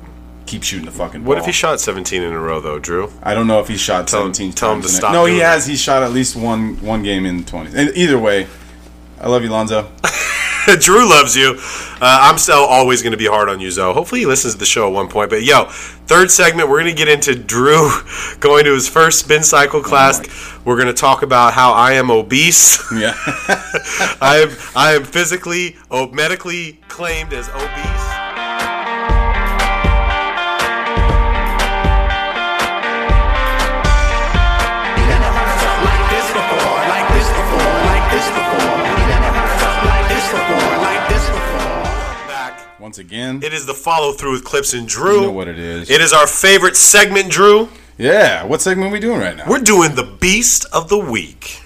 [0.46, 1.30] Keep shooting the fucking ball.
[1.30, 3.10] What if he shot 17 in a row, though, Drew?
[3.24, 5.14] I don't know if he shot Tell him- 17 tell him times to in stop
[5.14, 5.66] No, he doing has.
[5.66, 7.72] He shot at least one one game in 20.
[7.74, 8.48] And either way,
[9.22, 9.90] I love you, Lonzo.
[10.80, 11.56] Drew loves you.
[11.60, 13.94] Uh, I'm still always going to be hard on you, Zoe.
[13.94, 15.30] Hopefully, he listens to the show at one point.
[15.30, 17.92] But yo, third segment, we're going to get into Drew
[18.40, 20.22] going to his first spin cycle class.
[20.66, 22.80] we're going to talk about how I am obese.
[22.94, 23.14] Yeah.
[24.22, 28.13] I am I am physically, oh, medically claimed as obese.
[42.94, 45.16] Once again, It is the follow through with Clipps and Drew.
[45.16, 45.90] you know what it is.
[45.90, 47.68] It is our favorite segment, Drew.
[47.98, 48.44] yeah.
[48.44, 49.46] What segment are we doing right now?
[49.50, 51.60] We're doing the Beast of the Week.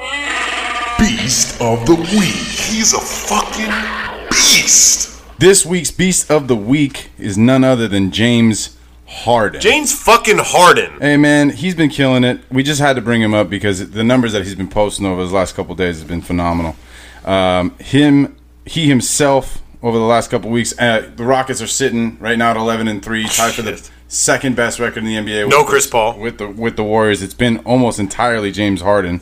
[0.98, 2.32] Beast of the Week.
[2.72, 5.22] He's a fucking beast.
[5.38, 9.60] This week's Beast of the Week is none other than James Harden.
[9.60, 10.98] James fucking Harden.
[11.02, 12.40] Hey man, he's been killing it.
[12.50, 15.24] We just had to bring him up because the numbers that he's been posting over
[15.24, 16.78] his last couple days has been phenomenal.
[17.26, 22.38] Um, him, he himself, over the last couple weeks, uh, the Rockets are sitting right
[22.38, 25.46] now at eleven and three, tied for the second best record in the NBA.
[25.46, 26.18] with No the- Chris Paul.
[26.20, 27.22] with the with the Warriors.
[27.22, 29.22] It's been almost entirely James Harden.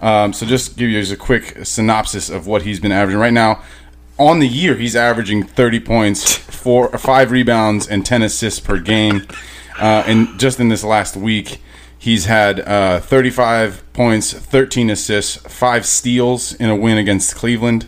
[0.00, 3.32] Um, so just give you just a quick synopsis of what he's been averaging right
[3.32, 3.62] now.
[4.18, 9.26] On the year, he's averaging 30 points, four, five rebounds, and 10 assists per game.
[9.80, 11.60] Uh, and just in this last week,
[11.96, 17.86] he's had uh, 35 points, 13 assists, five steals in a win against Cleveland,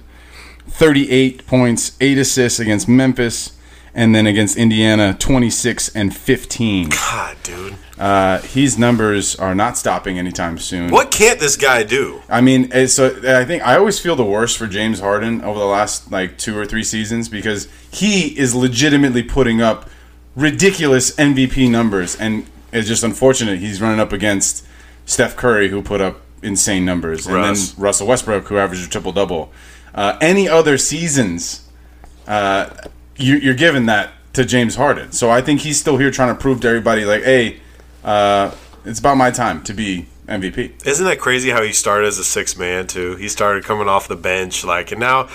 [0.75, 3.57] 38 points, eight assists against Memphis,
[3.95, 6.89] and then against Indiana, 26 and 15.
[6.89, 7.75] God, dude.
[7.97, 10.91] Uh, his numbers are not stopping anytime soon.
[10.91, 12.23] What can't this guy do?
[12.29, 15.61] I mean, eh, so I think I always feel the worst for James Harden over
[15.61, 19.89] the last like two or three seasons because he is legitimately putting up
[20.35, 24.67] ridiculous MVP numbers, and it's just unfortunate he's running up against
[25.07, 29.13] Steph Curry, who put up insane numbers, and then Russell Westbrook, who averaged a triple
[29.13, 29.53] double.
[29.95, 31.69] Uh, any other seasons,
[32.27, 32.71] uh,
[33.17, 35.13] you, you're giving that to James Harden.
[35.13, 37.61] So I think he's still here trying to prove to everybody, like, hey,
[38.03, 38.53] uh,
[38.85, 40.87] it's about my time to be MVP.
[40.87, 43.17] Isn't that crazy how he started as a six man too?
[43.17, 45.29] He started coming off the bench, like, and now,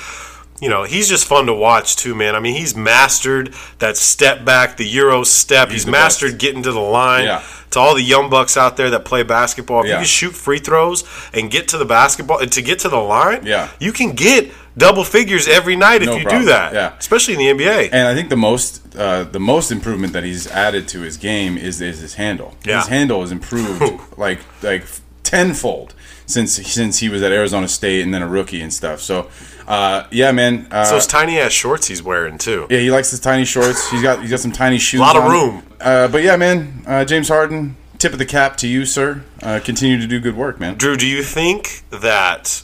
[0.61, 2.35] you know, he's just fun to watch too, man.
[2.35, 5.69] I mean, he's mastered that step back, the Euro step.
[5.69, 6.41] He's, the mastered best.
[6.41, 7.25] getting to the line.
[7.25, 7.43] Yeah.
[7.71, 10.57] To all the young bucks out there that play basketball, if you can shoot free
[10.57, 11.03] throws
[11.35, 13.69] and get to the basketball and to get to the line, Yeah.
[13.79, 16.41] you can get double figures every night if you problem.
[16.41, 16.73] do that.
[16.73, 16.93] Yeah.
[16.97, 17.89] especially in the NBA.
[17.91, 21.57] And I think the most uh, the most improvement that he's added to his game
[21.59, 22.55] is, is his handle.
[22.65, 22.79] Yeah.
[22.79, 24.83] His handle has improved like like
[25.23, 25.93] tenfold
[26.29, 29.01] since since he was at Arizona State and then a rookie and stuff.
[29.01, 29.29] So
[29.67, 30.67] uh, yeah, man.
[30.71, 32.67] Uh, Those tiny ass shorts he's wearing too.
[32.69, 33.89] yeah, he likes his tiny shorts.
[33.89, 34.99] He's got he's got some tiny shoes.
[34.99, 35.31] A lot of on.
[35.31, 35.63] room.
[35.79, 36.83] Uh, but yeah, man.
[36.87, 37.75] Uh, James Harden.
[37.97, 39.25] Tip of the cap to you, sir.
[39.43, 40.77] Uh, continue to do good work, man.
[40.77, 42.63] Drew, do you think that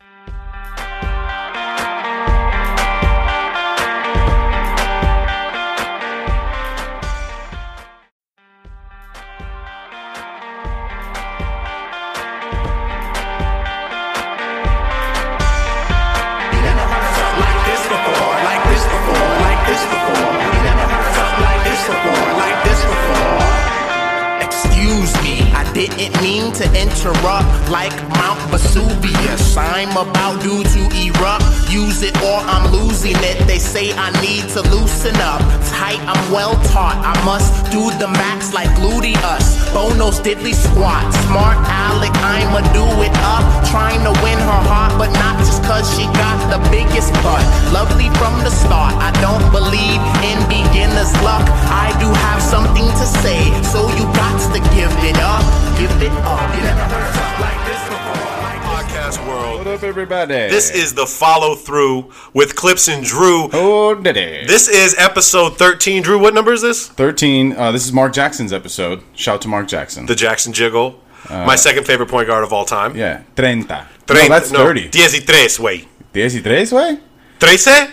[25.97, 29.57] Didn't mean to interrupt like Mount Vesuvius.
[29.57, 31.45] I'm about due to erupt.
[31.69, 33.47] Use it or I'm losing it.
[33.47, 35.41] They say I need to loosen up.
[35.71, 36.99] Tight, I'm well taught.
[37.03, 39.59] I must do the max like gluteus.
[39.73, 41.07] Bono's diddly squat.
[41.27, 43.43] Smart Alec, I'ma do it up.
[43.71, 47.43] Trying to win her heart, but not just cause she got the biggest butt.
[47.71, 48.93] Lovely from the start.
[48.99, 51.45] I don't believe in beginner's luck.
[51.71, 53.39] I do have something to say,
[53.71, 55.43] so you got to give it up.
[55.81, 56.55] Give it up.
[56.55, 58.13] You never heard something like this before.
[58.43, 59.67] Like this Podcast world.
[59.67, 60.33] up, everybody?
[60.33, 63.49] This is the follow through with Clipps and Drew.
[63.51, 64.45] oh, diddy.
[64.45, 66.03] This is episode 13.
[66.03, 66.87] Drew, what number is this?
[66.87, 67.53] thirteen.
[67.53, 69.01] Uh, this is Mark Jackson's episode.
[69.15, 70.05] Shout to Mark Jackson.
[70.05, 70.99] The Jackson Jiggle.
[71.29, 72.91] My second favorite point guard of all time.
[72.91, 73.87] Uh, yeah, treinta.
[74.05, 74.87] Tre- no, that's thirty.
[74.89, 75.87] Diez y tres, way.
[76.13, 76.99] Diez y tres, way.
[77.39, 77.89] Trece?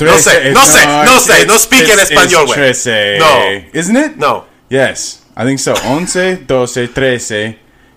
[0.00, 3.18] No sé, no sé, no sé, no it's- speak en español, it's trece.
[3.18, 3.62] No.
[3.78, 4.16] Isn't it?
[4.16, 4.46] No.
[4.70, 5.74] Yes, I think so.
[5.84, 7.56] Once, doce, trece,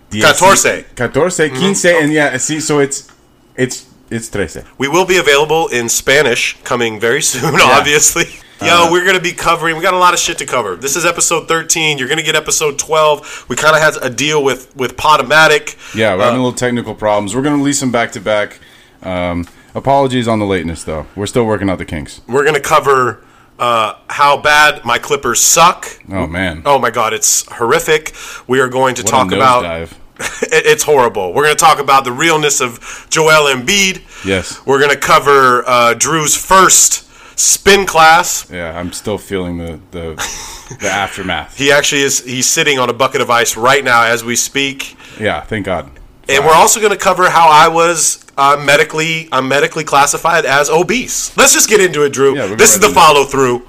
[0.10, 0.84] diez, Catorce.
[0.96, 2.36] catorce, quince, and yeah.
[2.38, 3.10] See, so it's
[3.56, 4.64] it's it's trece.
[4.78, 8.24] We will be available in Spanish coming very soon, obviously.
[8.62, 8.88] Uh-huh.
[8.88, 10.76] Yo, we're going to be covering, we got a lot of shit to cover.
[10.76, 11.98] This is episode 13.
[11.98, 13.46] You're going to get episode 12.
[13.48, 15.78] We kind of had a deal with, with Podomatic.
[15.96, 17.34] Yeah, we're Uh, having a little technical problems.
[17.34, 18.60] We're gonna release them back to back.
[19.02, 21.08] Um, Apologies on the lateness, though.
[21.16, 22.20] We're still working out the kinks.
[22.28, 23.24] We're going to cover
[23.60, 25.86] uh, how bad my Clippers suck.
[26.12, 28.16] Oh man, Oh my God, it's horrific.
[28.48, 29.90] We are going to what talk about.
[30.42, 31.34] it's horrible.
[31.34, 34.02] We're going to talk about the realness of Joel Embiid.
[34.26, 34.66] Yes.
[34.66, 37.08] We're going to cover uh, Drew's first
[37.40, 38.50] spin class.
[38.52, 40.16] Yeah, I'm still feeling the the,
[40.82, 41.58] the aftermath.
[41.58, 42.24] He actually is.
[42.24, 44.98] He's sitting on a bucket of ice right now as we speak.
[45.20, 45.90] Yeah, thank God.
[46.30, 50.70] And we're also going to cover how I was uh, medically I'm medically classified as
[50.70, 51.36] obese.
[51.36, 52.36] Let's just get into it, Drew.
[52.38, 53.68] Yeah, this is the follow through,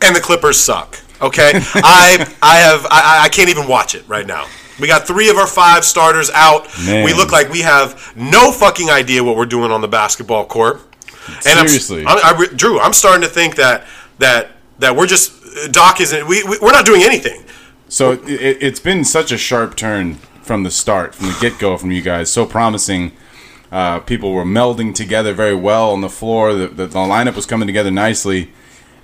[0.00, 0.98] and the Clippers suck.
[1.20, 4.46] Okay, I I have I, I can't even watch it right now.
[4.80, 6.66] We got three of our five starters out.
[6.84, 7.04] Man.
[7.04, 10.80] We look like we have no fucking idea what we're doing on the basketball court.
[11.46, 12.04] And I'm- Seriously.
[12.06, 13.86] I'm, I, re- Drew, I'm starting to think that
[14.18, 15.32] that that we're just
[15.72, 16.26] Doc isn't.
[16.26, 17.44] We, we we're not doing anything.
[17.88, 21.76] So it, it's been such a sharp turn from the start, from the get go,
[21.76, 22.30] from you guys.
[22.30, 23.12] So promising.
[23.72, 26.54] Uh, people were melding together very well on the floor.
[26.54, 28.52] The, the, the lineup was coming together nicely,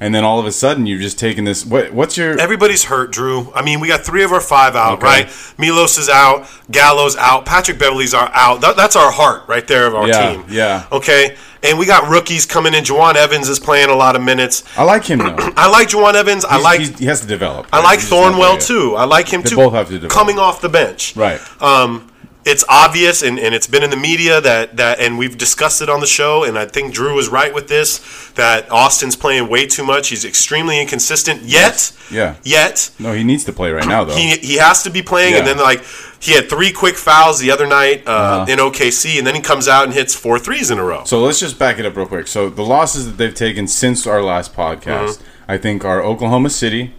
[0.01, 1.65] and then all of a sudden you're just taking this.
[1.65, 2.39] What, what's your?
[2.41, 3.53] Everybody's hurt, Drew.
[3.55, 5.07] I mean, we got three of our five out, Okay.
[5.07, 5.55] right?
[5.59, 8.61] Milos is out, Gallo's out, Patrick Beverley's are out.
[8.63, 10.45] That, that's our heart right there of our Yeah, team.
[10.49, 10.87] yeah.
[10.91, 12.83] Okay, and we got rookies coming in.
[12.85, 14.65] Jawun Evans is playing a lot of minutes.
[14.79, 15.37] I like him though.
[15.57, 16.45] I like Jawun Evans.
[16.45, 17.67] I like he has to develop.
[17.73, 18.97] I like He's just not there Thornwell too.
[18.97, 19.57] I like him They too.
[19.57, 20.13] both have to develop.
[20.13, 21.15] coming off the bench.
[21.17, 21.41] Right.
[21.63, 22.10] Um,
[22.45, 25.89] it's obvious, and, and it's been in the media that, that, and we've discussed it
[25.91, 27.99] on the show, and I think Drew was right with this,
[28.37, 30.09] that Austin's playing way too much.
[30.09, 31.43] He's extremely inconsistent.
[31.43, 32.37] Yet, Yeah.
[32.43, 34.15] yet, No, he needs to play right now though.
[34.17, 35.85] he, he has to be playing, and then like
[36.19, 38.47] he had three quick fouls the other night uh, Uh-huh.
[38.49, 41.05] in OKC, and then he comes out and hits four threes in a row.
[41.05, 42.27] So let's just back it up real quick.
[42.27, 45.25] So the losses that they've taken since our last podcast, Mm-hmm.
[45.53, 46.95] I think, are Oklahoma City,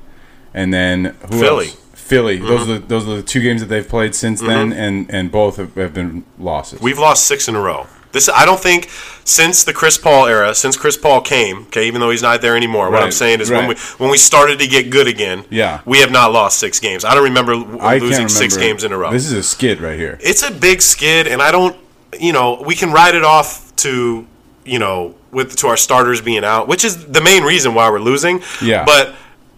[0.53, 1.67] and then who Philly.
[1.67, 1.80] else?
[2.11, 2.37] Philly.
[2.39, 2.47] Mm-hmm.
[2.47, 5.31] Those are the, those are the two games that they've played since then, and and
[5.31, 6.81] both have, have been losses.
[6.81, 7.87] We've lost six in a row.
[8.11, 8.89] This I don't think
[9.23, 12.57] since the Chris Paul era, since Chris Paul came, okay, even though he's not there
[12.57, 12.91] anymore.
[12.91, 15.79] What I'm saying is when we when we started to get good again, Yeah.
[15.85, 17.05] we have not lost six games.
[17.05, 19.11] I don't remember I losing can't six games in a row.
[19.11, 20.17] This is a skid right here.
[20.21, 21.75] it's a big skid, and I don't,
[22.19, 24.27] you know, we can write it off to,
[24.65, 27.99] you know, with to our starters being out, which is the main reason why we're
[27.99, 28.41] losing.
[28.61, 28.83] Yeah.
[28.83, 29.15] But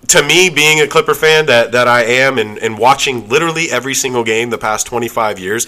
[0.08, 3.94] to me, being a Clipper fan that that I am, and and watching literally every
[3.94, 5.66] single game the past 25 years,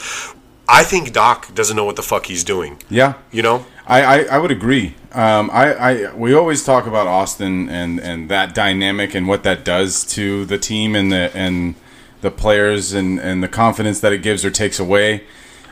[0.68, 2.82] I think Doc doesn't know what the fuck he's doing.
[2.90, 3.16] Yeah.
[3.32, 3.66] You know.
[3.88, 4.96] I, I, I would agree.
[5.12, 9.64] Um, I, I we always talk about Austin and, and that dynamic and what that
[9.64, 11.76] does to the team and the and
[12.22, 15.24] the players and, and the confidence that it gives or takes away.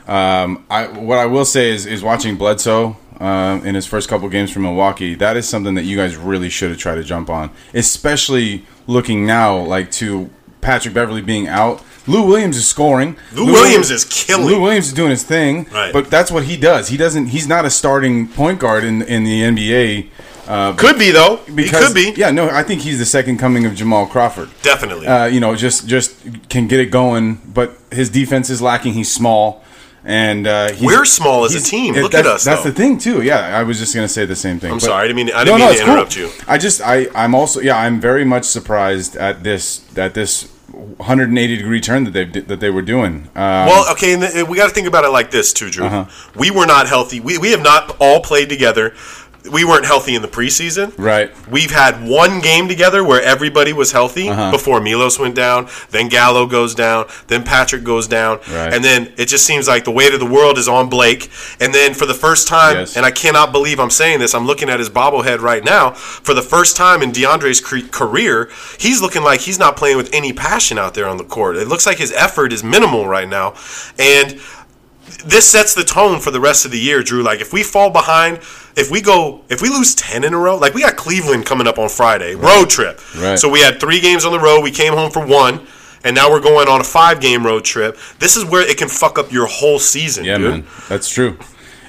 [0.06, 4.28] Um, I what I will say is is watching Bledsoe uh, in his first couple
[4.28, 5.14] games from Milwaukee.
[5.14, 9.24] That is something that you guys really should have tried to jump on, especially looking
[9.26, 11.82] now like to Patrick Beverley being out.
[12.06, 13.16] Lou Williams is scoring.
[13.32, 14.44] Lou Williams is killing.
[14.46, 15.90] Lou Williams is doing his thing, Right.
[15.92, 16.88] but that's what he does.
[16.88, 17.28] He doesn't.
[17.28, 20.10] He's not a starting point guard in in the NBA.
[20.76, 21.36] Could be though.
[21.46, 22.12] he could be.
[22.14, 24.50] Yeah, no, I think he's the second coming of Jamal Crawford.
[24.60, 25.06] Definitely.
[25.06, 26.14] Uh, you know, just just
[26.50, 28.92] can get it going, but his defense is lacking.
[28.92, 29.63] He's small,
[30.04, 31.94] and uh, We're small as a team.
[31.94, 32.70] Look at us, That's though.
[32.70, 33.22] the thing too.
[33.22, 34.70] Yeah, I was just gonna say the same thing.
[34.72, 35.04] I'm but- sorry.
[35.04, 35.30] I didn't mean.
[35.34, 35.94] I didn't mean it's to cool.
[35.94, 36.30] interrupt you.
[36.46, 40.50] I just I I'm also yeah I'm very much surprised at this at this
[40.96, 43.28] 180 degree turn that they that they were doing.
[43.34, 45.86] Um, Well, okay, and th- we got to think about it like this too, Drew.
[45.86, 46.04] Uh-huh.
[46.36, 47.20] We were not healthy.
[47.20, 48.92] We, we have not all played together.
[49.52, 50.94] We weren't healthy in the preseason.
[50.96, 51.30] Right.
[51.50, 54.50] We've had one game together where everybody was healthy Uh-huh.
[54.50, 55.68] before Milos went down.
[55.90, 57.06] Then Gallo goes down.
[57.26, 58.38] Then Patrick goes down.
[58.50, 58.72] Right.
[58.72, 61.30] And then it just seems like the weight of the world is on Blake.
[61.60, 62.96] And then for the first time, Yes.
[62.96, 65.90] and I cannot believe I'm saying this, I'm looking at his bobblehead right now.
[65.90, 68.48] For the first time in DeAndre's career,
[68.78, 71.56] he's looking like he's not playing with any passion out there on the court.
[71.56, 73.52] It looks like his effort is minimal right now.
[73.98, 74.40] And
[75.26, 77.22] this sets the tone for the rest of the year, Drew.
[77.22, 78.38] Like if we fall behind,
[78.76, 81.66] if we go, if we lose ten in a row, like we got Cleveland coming
[81.66, 83.00] up on Friday, road trip.
[83.16, 83.38] Right.
[83.38, 84.62] So we had three games on the road.
[84.62, 85.66] We came home for one,
[86.04, 87.96] and now we're going on a five-game road trip.
[88.18, 90.50] This is where it can fuck up your whole season, Yeah, dude.
[90.50, 91.38] man, that's true.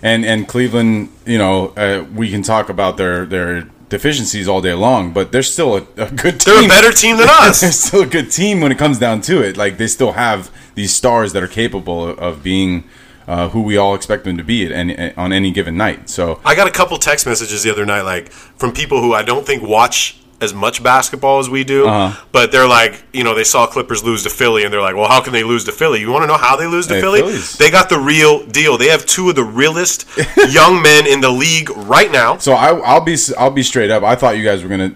[0.02, 4.74] And and Cleveland, you know, uh, we can talk about their their deficiencies all day
[4.74, 6.54] long, but they're still a, a good team.
[6.56, 7.62] They're a better team than us.
[7.62, 9.58] they're still a good team when it comes down to it.
[9.58, 12.84] Like they still have these stars that are capable of being
[13.28, 16.10] uh, who we all expect them to be at any, on any given night.
[16.10, 19.24] So I got a couple text messages the other night, like from people who I
[19.24, 22.26] don't think watch as much basketball as we do, Uh-huh.
[22.34, 25.08] but they're like, you know, they saw Clippers lose to Philly, and they're like, well,
[25.08, 26.02] how can they lose to Philly?
[26.02, 27.20] You want to know how they lose to Hey, Philly?
[27.22, 27.58] Phillies.
[27.58, 28.78] They got the real deal.
[28.78, 30.06] They have two of the realest
[30.50, 32.38] young men in the league right now.
[32.38, 34.04] So I, I'll be I'll be straight up.
[34.04, 34.94] I thought you guys were gonna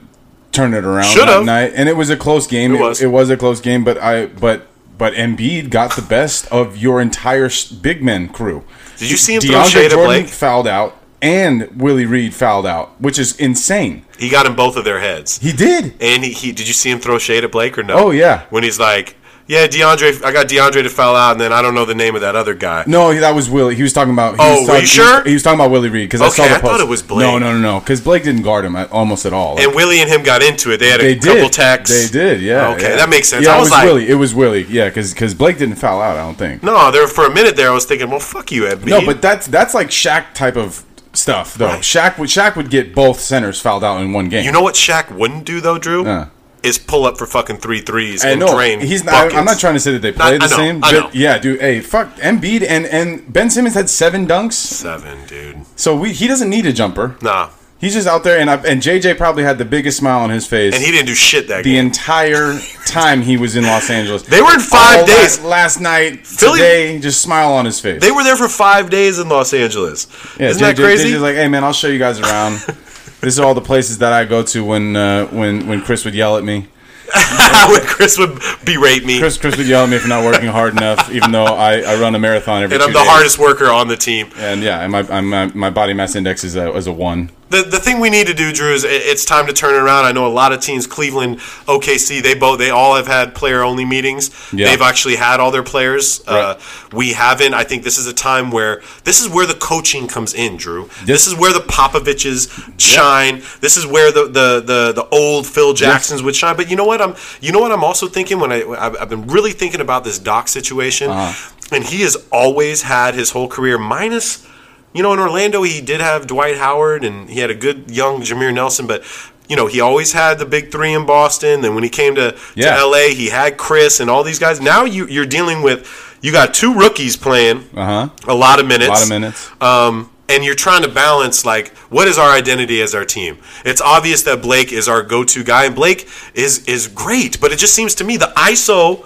[0.52, 1.28] turn it around Should've.
[1.28, 2.76] that night, and it was a close game.
[2.76, 3.02] It was.
[3.02, 4.68] It, was a close game, but I but
[5.00, 7.50] but Embiid got the best of your entire
[7.82, 8.64] big men crew.
[8.98, 10.28] Did you see him throw DeAndre shade at Jordan Blake?
[10.28, 14.06] fouled out, and Willie Reed fouled out, which is insane.
[14.20, 15.40] He got in both of their heads.
[15.40, 15.96] He did.
[16.02, 17.96] And he, he did you see him throw shade at Blake or no?
[17.96, 18.46] Oh, yeah.
[18.50, 19.16] When he's like,
[19.50, 22.14] yeah, DeAndre, I got DeAndre to foul out, and then I don't know the name
[22.14, 22.84] of that other guy.
[22.86, 23.76] No, that was Willie.
[23.76, 24.36] He was talking about.
[24.36, 25.06] He Oh, was were talking, you sure?
[25.08, 26.64] He was, he was talking about Willie Reed because I saw the I post.
[26.66, 27.26] thought it was Blake.
[27.28, 27.80] No, no, no, no.
[27.80, 29.60] Because Blake didn't guard him at, almost at all.
[29.60, 30.78] And Willie and him got into it.
[30.78, 31.52] They had a they couple did.
[31.54, 32.12] texts.
[32.12, 32.42] They did.
[32.42, 32.70] Yeah.
[32.76, 32.96] Okay, yeah.
[32.98, 33.44] that makes sense.
[33.46, 34.08] Yeah, I it was was like- Willie.
[34.10, 34.64] It was Willie.
[34.70, 36.16] Yeah, because Blake didn't foul out.
[36.16, 36.62] I don't think.
[36.64, 38.86] No, there for a minute there, I was thinking, well, fuck you, Embiid.
[38.88, 41.66] No, but that's that's like Shaq type of stuff though.
[41.66, 41.82] Right.
[41.82, 44.46] Shaq would Shaq would get both centers fouled out in one game.
[44.46, 46.06] you know what Shaq wouldn't do though, Drew?
[46.06, 46.28] Uh.
[46.62, 48.80] Is pull up for fucking three threes and know drain.
[48.82, 49.14] he's not.
[49.14, 49.36] buckets.
[49.36, 50.80] I'm not trying to say that they play I- the know, same.
[50.82, 51.62] But yeah, dude.
[51.62, 55.66] Hey, fuck Embiid and and Ben Simmons had seven dunks, seven, dude.
[55.78, 57.16] so we he doesn't need a jumper.
[57.22, 57.50] Nah,
[57.80, 60.46] He's just out there, and I, and JJ probably had the biggest smile on his
[60.46, 60.76] face.
[60.76, 61.86] and he didn't do shit that the game.
[61.86, 64.24] entire time he was in Los Angeles.
[64.24, 65.40] They were in five All days.
[65.40, 68.02] la- last night, Philly- today, just smile on his face.
[68.02, 70.08] They were there for five days in Los Angeles.
[70.38, 71.14] Yeah, Isn't that JJ crazy?
[71.14, 72.60] JJ's like, hey man, I'll show you guys around.
[73.22, 76.16] this is all the places that I go to when uh, when when Chris would
[76.16, 76.68] yell at me.
[77.70, 80.74] when Chris would berate me, Chris Chris would yell at me for not working hard
[80.74, 82.76] enough, even though I, I run a marathon every.
[82.76, 83.08] and I'm the days.
[83.08, 84.30] hardest worker on the team.
[84.38, 87.32] And yeah, and my, I'm, my my body mass index is a, is a one.
[87.50, 89.80] The, the thing we need to do, Drew, is it- it's time to turn it
[89.80, 90.06] around.
[90.06, 93.64] I know a lot of teams, Cleveland, OKC, they both they all have had player
[93.64, 94.30] only meetings.
[94.54, 94.68] Yeah.
[94.70, 96.22] They've actually had all their players.
[96.28, 96.60] Uh,
[96.94, 97.54] we haven't.
[97.56, 100.90] I think this is a time where this is where the coaching comes in, Drew.
[101.06, 103.42] This is where the Popoviches shine.
[103.62, 106.56] This is where the, the, the, the old Phil Jacksons would shine.
[106.56, 107.02] But you know what?
[107.02, 110.04] I'm you know what I'm also thinking when I I've, I've been really thinking about
[110.04, 111.52] this Doc situation, Uh-huh.
[111.76, 114.46] and he has always had his whole career minus
[114.94, 118.22] you know, in Orlando, he did have Dwight Howard and he had a good young
[118.22, 119.04] Jameer Nelson, but
[119.48, 121.62] you know, he always had the big three in Boston.
[121.62, 122.76] Then when he came to, Yeah.
[122.76, 124.62] to LA, he had Chris and all these guys.
[124.62, 125.88] Now you, you're dealing with
[126.22, 128.10] you got two rookies playing Uh huh.
[128.28, 128.90] a lot of minutes.
[128.90, 129.50] A lot of minutes.
[129.62, 133.40] Um, and you're trying to balance like what is our identity as our team?
[133.66, 137.58] It's obvious that Blake is our go-to guy, and Blake is is great, but it
[137.58, 138.98] just seems to me the ISO.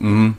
[0.00, 0.30] Mm-hmm.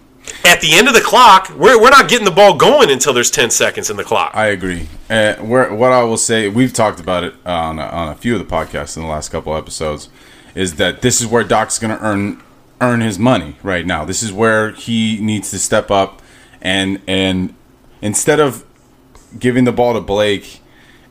[0.43, 3.31] At the end of the clock, we're, we're not getting the ball going until there's
[3.31, 4.31] 10 seconds in the clock.
[4.33, 4.87] I agree.
[5.07, 8.39] Where, what I will say, we've talked about it on a, on a few of
[8.39, 10.09] the podcasts in the last couple episodes,
[10.55, 12.41] is that this is where Doc's going to earn
[12.81, 14.03] earn his money right now.
[14.03, 16.21] This is where he needs to step up
[16.61, 17.53] and and
[18.01, 18.65] instead of
[19.37, 20.61] giving the ball to Blake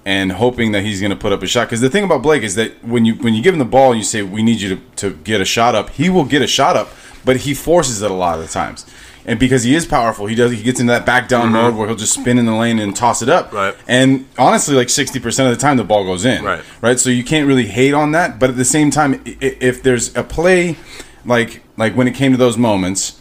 [0.05, 1.69] and hoping that he's going to put up a shot.
[1.69, 3.93] Because the thing about Blake is that when you when you give him the ball
[3.93, 6.43] and you say we need you to, to get a shot up, he will get
[6.43, 6.91] a shot up,
[7.25, 8.85] but he forces it a lot of the times.
[9.31, 11.87] And because he is powerful, he does he gets into that back down mode where
[11.87, 13.47] he'll just spin in the lane and toss it up.
[13.47, 13.57] Mm-hmm.
[13.57, 13.75] Right.
[13.87, 16.43] And honestly, like sixty percent of the time, the ball goes in.
[16.45, 16.65] Right.
[16.81, 16.99] Right.
[16.99, 18.41] So you can't really hate on that.
[18.41, 20.77] But at the same time, if there's a play
[21.25, 23.21] like like when it came to those moments,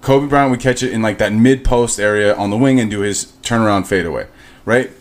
[0.00, 2.88] Kobe Bryant would catch it in like that mid post area on the wing and
[2.88, 4.28] do his turnaround fadeaway,
[4.64, 4.92] right?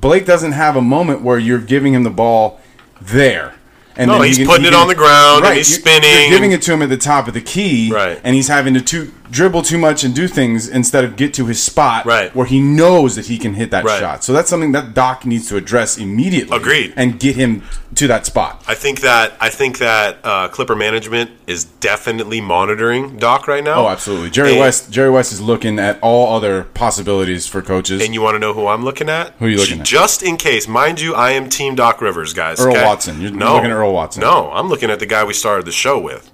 [0.00, 2.58] Blake doesn't have a moment where you're giving him the ball
[3.02, 3.54] there.
[3.96, 5.76] And No, then he he's can- putting he it on the ground and he's you-
[5.82, 8.18] spinning You're giving it to him at the top of the key, Right.
[8.24, 11.46] And he's having to too, dribble too much and do things instead of get to
[11.46, 12.34] his spot, Right.
[12.34, 14.00] Where he knows that he can hit that Right.
[14.00, 14.24] shot.
[14.24, 16.56] So that's something that Doc needs to address immediately.
[16.56, 16.92] Agreed.
[16.96, 17.62] And get him
[17.94, 18.62] to that spot.
[18.68, 23.86] I think that I think that uh, Clipper management is definitely monitoring Doc right now.
[23.86, 24.30] Oh, absolutely.
[24.30, 24.90] Jerry And- West.
[24.90, 28.02] Jerry West is looking at all other possibilities for coaches.
[28.04, 29.34] And you want to know who I'm looking at?
[29.38, 29.86] Who are you looking at?
[29.86, 32.60] Just in case, mind you, I am Team Doc Rivers, guys.
[32.60, 32.84] Earl okay?
[32.84, 33.20] Watson.
[33.20, 34.20] You're no, looking at Earl Watson.
[34.22, 36.30] No, I'm looking at the guy we started the show with.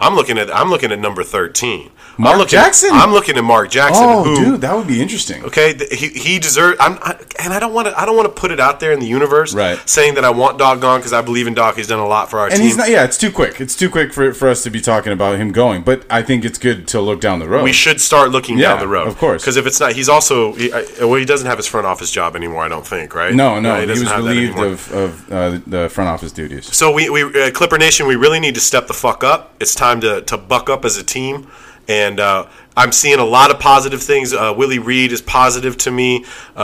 [0.00, 1.90] I'm looking at I'm looking at number 13.
[2.18, 2.90] Mark I'm looking, Jackson?
[2.92, 4.04] I'm looking at Mark Jackson.
[4.04, 5.44] oh, who, dude, that would be interesting.
[5.44, 6.76] Okay, he he deserves.
[6.80, 7.98] I'm, I, and I don't want to.
[8.00, 9.78] I don't want to put it out there in the universe, Right.
[9.88, 11.76] Saying that I want Doc gone because I believe in Doc.
[11.76, 12.64] He's done a lot for our And team.
[12.64, 12.88] he's not.
[12.88, 13.60] Yeah, it's too quick.
[13.60, 15.82] It's too quick for, for us to be talking about him going.
[15.82, 17.64] But I think it's good to look down the road.
[17.64, 19.42] we should start looking Yeah, down the road, of course.
[19.42, 22.36] Because if it's not, he's also he, well, he doesn't have his front office job
[22.36, 22.62] anymore.
[22.62, 23.34] I don't think, right?
[23.34, 26.74] No, no, he he, was relieved of, of uh, the front office duties.
[26.74, 29.54] So we, we uh, Clipper Nation, we really need to step the fuck up.
[29.60, 31.46] It's time to, to buck up as a team
[31.90, 34.32] and uh, I'm seeing a lot of positive things.
[34.32, 36.24] Uh, Willie Reed is positive to me.
[36.56, 36.60] Uh,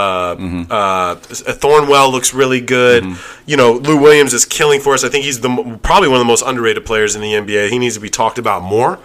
[0.70, 3.04] uh, Thornwell looks really good.
[3.44, 5.02] You know, Lou Williams is killing for us.
[5.02, 7.70] I think he's the probably one of the most underrated players in the NBA.
[7.70, 9.00] He needs to be talked about more.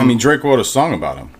[0.00, 1.30] I mean, Drake wrote a song about him.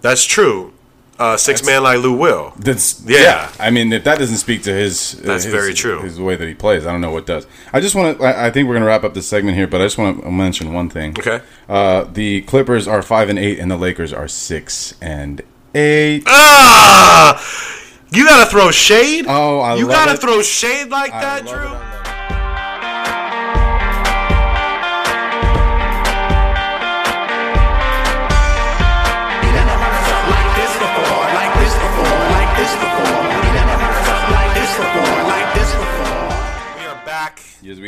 [0.00, 0.73] That's true.
[1.16, 2.52] Uh, six man like Lou Will.
[2.58, 3.18] That's Yeah.
[3.20, 3.52] yeah.
[3.60, 6.00] I mean, if that doesn't speak to his, That's his- very true.
[6.00, 7.46] His way that he plays, I don't know what does.
[7.72, 8.24] I just want to.
[8.26, 10.72] I think we're gonna wrap up this segment here, but I just want to mention
[10.72, 11.14] one thing.
[11.18, 11.40] Okay.
[11.68, 15.40] Uh, the Clippers are five and eight, and the Lakers are six and
[15.74, 16.24] eight.
[16.26, 17.40] Ah,
[18.10, 19.26] you gotta throw shade.
[19.28, 20.20] Oh, I you gotta it.
[20.20, 22.03] throw shade like I that, Drew.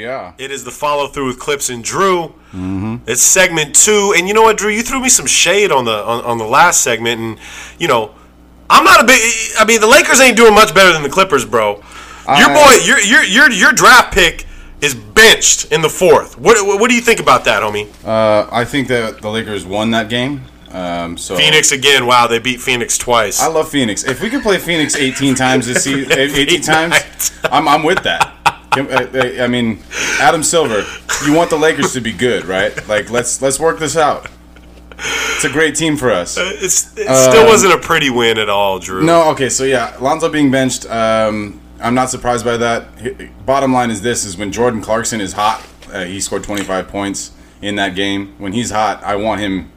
[0.07, 0.35] Are.
[0.39, 2.35] It is the follow through with Clipps and Drew.
[2.53, 2.97] Mm-hmm.
[3.07, 4.71] It's segment two, and you know what, Drew?
[4.71, 7.39] You threw me some shade on the on, on the last segment, and
[7.79, 8.15] you know,
[8.69, 9.21] I'm not a big.
[9.59, 11.83] I mean, the Lakers ain't doing much better than the Clippers, bro.
[12.39, 14.47] Your boy, your your your your draft pick
[14.81, 16.39] is benched in the fourth.
[16.39, 17.89] What what, what do you think about that, homie?
[18.05, 20.43] Uh, I think that the Lakers won that game.
[20.71, 22.07] Um, so Phoenix again.
[22.07, 23.41] Wow, they beat Phoenix twice.
[23.41, 24.05] I love Phoenix.
[24.05, 26.95] If we could play Phoenix 18 times this season, 18 times.
[27.45, 28.56] I'm, I'm with that.
[28.77, 29.83] Can- uh, I mean,
[30.21, 30.85] Adam Silver,
[31.27, 32.73] you want the Lakers to be good, right?
[32.89, 34.29] Like, let's let's work this out.
[34.99, 36.39] It's a great team for us.
[36.41, 39.01] It's, it still wasn't a pretty win at all, Drew.
[39.01, 43.45] Um, No, okay, so yeah, Lonzo being benched, um, I'm not surprised by that.
[43.45, 45.63] Bottom line is this: is when Jordan Clarkson is hot,
[45.93, 48.35] uh, he scored 25 points in that game.
[48.39, 49.71] When he's hot, I want him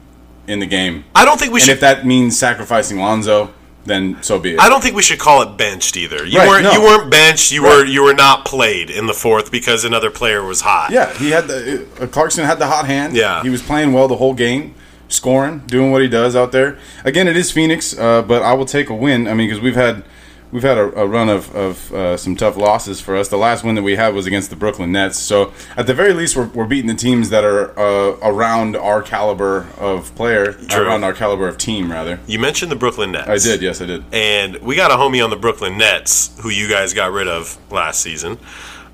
[0.46, 1.04] in the game.
[1.14, 1.84] I don't think we should And should.
[1.88, 3.52] if that means sacrificing Lonzo,
[3.84, 4.60] then so be it.
[4.60, 6.24] I don't think we should call it benched either.
[6.26, 6.72] You Right, weren't no.
[6.72, 7.50] you weren't benched.
[7.52, 10.90] You were you were not played in the fourth because another player was hot.
[10.90, 13.16] Yeah, he had the uh, Clarkson had the hot hand.
[13.16, 13.42] Yeah.
[13.42, 14.74] he was playing well the whole game,
[15.08, 16.78] scoring, doing what he does out there.
[17.04, 19.26] Again, it is Phoenix, uh, but I will take a win.
[19.26, 20.04] I mean, because we've had
[20.52, 23.28] we've had a, a run of, of uh, some tough losses for us.
[23.28, 25.18] The last win that we had was against the Brooklyn Nets.
[25.18, 29.02] So at the very least, we're, we're beating the teams that are uh, around our
[29.02, 30.86] caliber of player, True.
[30.86, 32.20] around our caliber of team, rather.
[32.26, 33.28] You mentioned the Brooklyn Nets.
[33.28, 34.04] I did, yes, I did.
[34.12, 37.58] And we got a homie on the Brooklyn Nets who you guys got rid of
[37.70, 38.38] last season.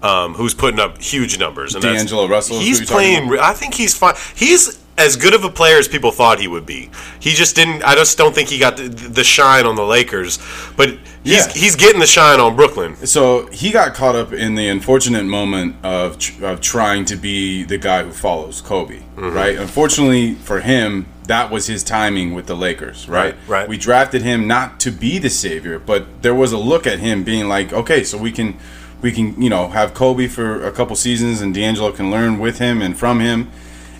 [0.02, 1.74] Um, who's putting up huge numbers?
[1.74, 3.38] And D'Angelo Russell He's playing.
[3.40, 4.14] I think he's fine.
[4.34, 6.90] He's as good of a player as people thought he would be.
[7.20, 7.82] He just didn't.
[7.82, 10.38] I just don't think he got the, the shine on the Lakers.
[10.76, 10.90] But
[11.22, 11.52] he's Yeah.
[11.52, 12.96] he's getting the shine on Brooklyn.
[13.06, 17.62] So he got caught up in the unfortunate moment of, tr- of trying to be
[17.64, 19.30] the guy who follows Kobe, Mm-hmm.
[19.36, 19.56] right?
[19.58, 23.34] Unfortunately for him, that was his timing with the Lakers, right?
[23.46, 23.68] Right, right.
[23.68, 27.24] We drafted him not to be the savior, but there was a look at him
[27.24, 28.56] being like, okay, so we can,
[29.02, 32.58] we can, you know, have Kobe for a couple seasons, and D'Angelo can learn with
[32.60, 33.50] him and from him,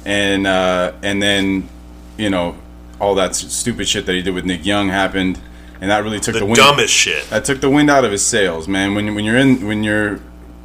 [0.06, 1.68] and uh, and then,
[2.16, 2.56] you know,
[3.00, 5.38] all that stupid shit that he did with Nick Young happened,
[5.80, 7.28] and that really took The the, wind dumbest shit.
[7.30, 8.94] that took the wind out of his sails, man.
[8.94, 10.16] When when you're in when you're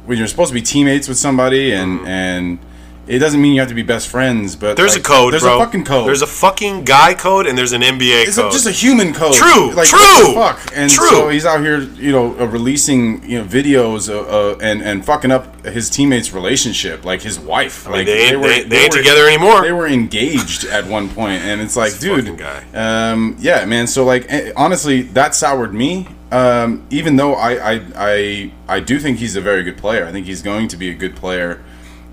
[0.06, 2.58] when you're supposed to be teammates with somebody and and
[3.06, 4.76] it doesn't mean you have to be best friends, but.
[4.76, 5.56] There's like, a code, There's bro.
[5.60, 6.06] a fucking code.
[6.06, 8.52] There's a fucking guy code, and there's an NBA it's code.
[8.52, 9.34] just a human code.
[9.34, 10.60] True, like, true, fuck.
[10.74, 11.08] And true.
[11.08, 14.20] so he's out here, you know, uh, releasing you know videos uh,
[14.52, 17.86] uh, and and fucking up his teammates' relationship, like his wife.
[17.86, 19.62] mean, like they ain't- they- they ain't together anymore.
[19.62, 22.64] They were engaged at one point, and it's like, dude, guy.
[22.74, 23.86] um, yeah, man.
[23.86, 26.06] So like, eh, honestly, that soured me.
[26.30, 30.06] Um, even though I, I I I do think he's a very good player.
[30.06, 31.60] I think he's going to be a good player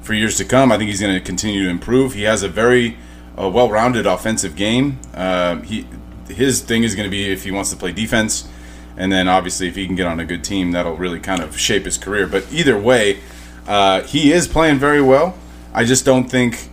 [0.09, 0.71] for years to come.
[0.71, 2.15] I think he's going to continue to improve.
[2.15, 2.97] He has a very
[3.37, 4.97] uh, well-rounded offensive game.
[5.13, 5.85] Um, he
[6.27, 8.49] his thing is going to be if he wants to play defense,
[8.97, 11.59] and then obviously if he can get on a good team, that'll really kind of
[11.59, 12.25] shape his career.
[12.25, 13.19] But either way,
[13.67, 15.37] uh, he is playing very well.
[15.75, 16.69] I just don't think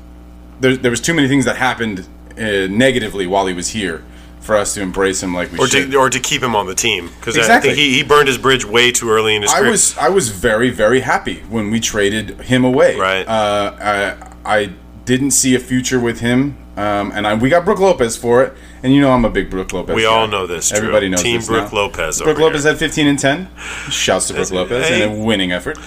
[0.61, 2.09] there, there was too many things that happened
[2.39, 4.03] uh, negatively while he was here
[4.47, 5.91] for us to embrace him like we or should.
[5.91, 7.71] to, or to keep him on the team because I Exactly.
[7.71, 9.71] think he, he burned his bridge way too early in his I career.
[9.73, 12.97] was I was very very happy when we traded him away.
[12.99, 13.27] Right.
[13.29, 13.77] Uh,
[14.45, 14.71] I I
[15.05, 18.55] didn't see a future with him, um, and I, we got Brooke Lopez for it.
[18.83, 19.95] And you know I'm a big Brooke Lopez.
[19.97, 20.09] We guy.
[20.09, 20.73] all know this.
[20.73, 21.79] Everybody knows Team this Brooke now.
[21.81, 22.73] Lopez Brooke Lopez here.
[22.73, 23.49] had 15 and 10.
[23.91, 25.03] Shouts to Brooke Lopez hey.
[25.03, 25.79] and a winning effort.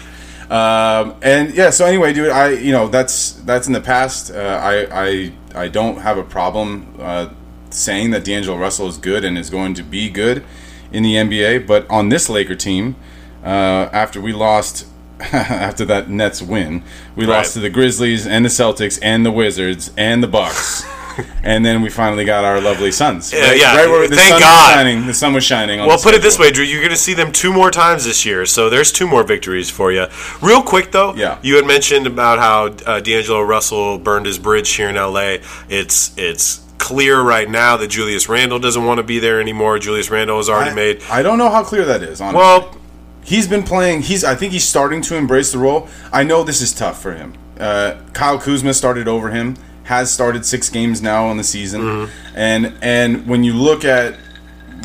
[0.50, 4.32] Um, and yeah, so anyway, dude, I you know that's that's in the past.
[4.32, 5.32] Uh, I I
[5.64, 7.30] I don't have a problem uh,
[7.70, 10.44] saying that D'Angelo Russell is good and is going to be good
[10.92, 11.68] in the NBA.
[11.68, 12.96] But on this Laker team,
[13.44, 13.48] uh,
[13.94, 14.86] after we lost.
[15.34, 16.82] after that Nets win,
[17.14, 17.40] we Right.
[17.40, 20.86] lost to the Grizzlies and the Celtics and the Wizards and the Bucks,
[21.44, 23.34] and then we finally got our lovely Suns.
[23.34, 23.86] Yeah, yeah.
[23.88, 24.68] where the Thank sun God.
[24.68, 25.08] was shining.
[25.08, 25.82] The sun was shining.
[25.82, 26.64] On Well, put it this way, Drew.
[26.64, 29.70] You're going to see them two more times this year, so there's two more victories
[29.70, 30.06] for you.
[30.42, 31.38] Real quick, though, Yeah.
[31.42, 35.40] you had mentioned about how uh, D'Angelo Russell burned his bridge here in LA.
[35.68, 39.78] It's it's clear right now that Julius Randle doesn't want to be there anymore.
[39.78, 41.04] Julius Randle has already I, made.
[41.10, 42.20] I don't know how clear that is.
[42.22, 42.40] Honestly.
[42.40, 42.76] Well,
[43.24, 44.02] he's been playing.
[44.02, 44.24] He's.
[44.24, 45.88] I think he's starting to embrace the role.
[46.12, 47.34] I know this is tough for him.
[47.60, 49.56] Uh, Kyle Kuzma started over him.
[49.84, 52.38] Has started six games now on the season, Mm-hmm.
[52.38, 54.18] and and when you look at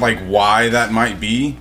[0.01, 1.59] like why that might be,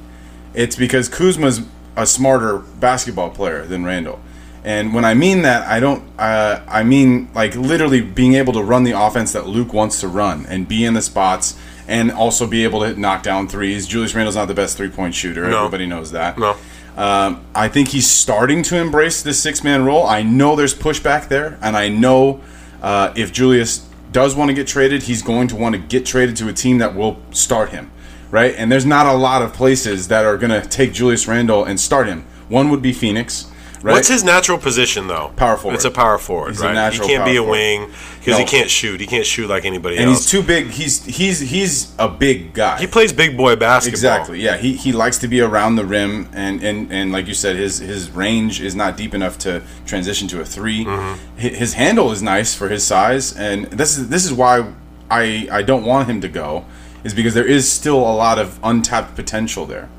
[0.54, 1.62] it's because Kuzma's
[1.98, 4.22] a smarter basketball player than Randle.
[4.64, 6.04] And when I mean that, I don't.
[6.18, 10.08] Uh, I mean like literally being able to run the offense that Luke wants to
[10.08, 11.58] run and be in the spots
[11.88, 13.88] and also be able to knock down threes.
[13.88, 15.50] Julius Randle's not the best three point shooter.
[15.50, 15.66] No.
[15.66, 16.38] Everybody knows that.
[16.38, 16.56] No.
[16.96, 20.06] Um, I think he's starting to embrace this six man role.
[20.06, 22.42] I know there's pushback there, and I know
[22.82, 26.38] uh, if Julius does want to get traded, he's going to want to get traded
[26.38, 27.92] to a team that will start him,
[28.30, 28.54] right?
[28.56, 31.80] And there's not a lot of places that are going to take Julius Randle and
[31.80, 32.26] start him.
[32.48, 33.50] One would be Phoenix,
[33.84, 33.94] right?
[33.94, 35.32] what's his natural position though?
[35.36, 35.76] Power forward.
[35.76, 36.94] It's a power forward, He's a right?
[36.94, 39.00] he can't be a wing because he can't shoot.
[39.00, 40.02] He can't shoot like anybody else.
[40.02, 40.24] and else.
[40.24, 40.68] he's too big.
[40.68, 42.80] He's he's he's a big guy.
[42.80, 43.94] he plays big boy basketball.
[43.94, 44.42] Exactly.
[44.42, 47.56] Yeah, he, he likes to be around the rim, and, and, and like you said,
[47.56, 51.40] his his range is not deep enough to transition to a 3 mm-hmm.
[51.42, 54.74] Hi- His handle is nice for his size, and this is this is why
[55.12, 56.66] I I don't want him to go,
[57.04, 59.90] is because there is still a lot of untapped potential there.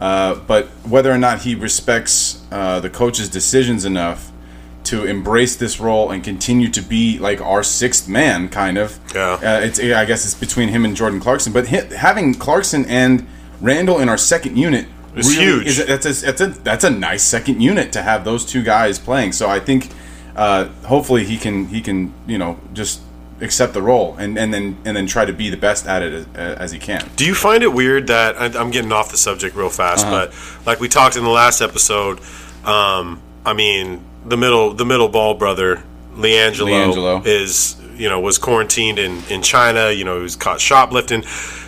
[0.00, 4.32] Uh, but whether or not he respects uh, the coach's decisions enough
[4.84, 8.98] to embrace this role and continue to be like our sixth man, kind of.
[9.14, 9.32] Yeah.
[9.34, 13.26] Uh, it's I guess it's between him and Jordan Clarkson, but hi- having Clarkson and
[13.60, 15.66] Randle in our second unit It's huge.
[15.66, 18.98] Is, that's a, that's a that's a nice second unit to have those two guys
[18.98, 19.32] playing.
[19.32, 19.90] So I think
[20.34, 23.00] uh, hopefully he can he can you know just
[23.40, 26.12] accept the role and, and then and then try to be the best at it
[26.12, 27.08] as, as he can.
[27.16, 30.26] Do you find it weird that I- I'm getting off the subject real fast, Uh-huh.
[30.26, 32.20] but like we talked in the last episode,
[32.64, 35.82] um, I mean the middle the middle ball brother
[36.14, 37.26] LiAngelo, LiAngelo.
[37.26, 39.90] is you know was quarantined in in China.
[39.90, 41.22] You know he was caught shoplifting.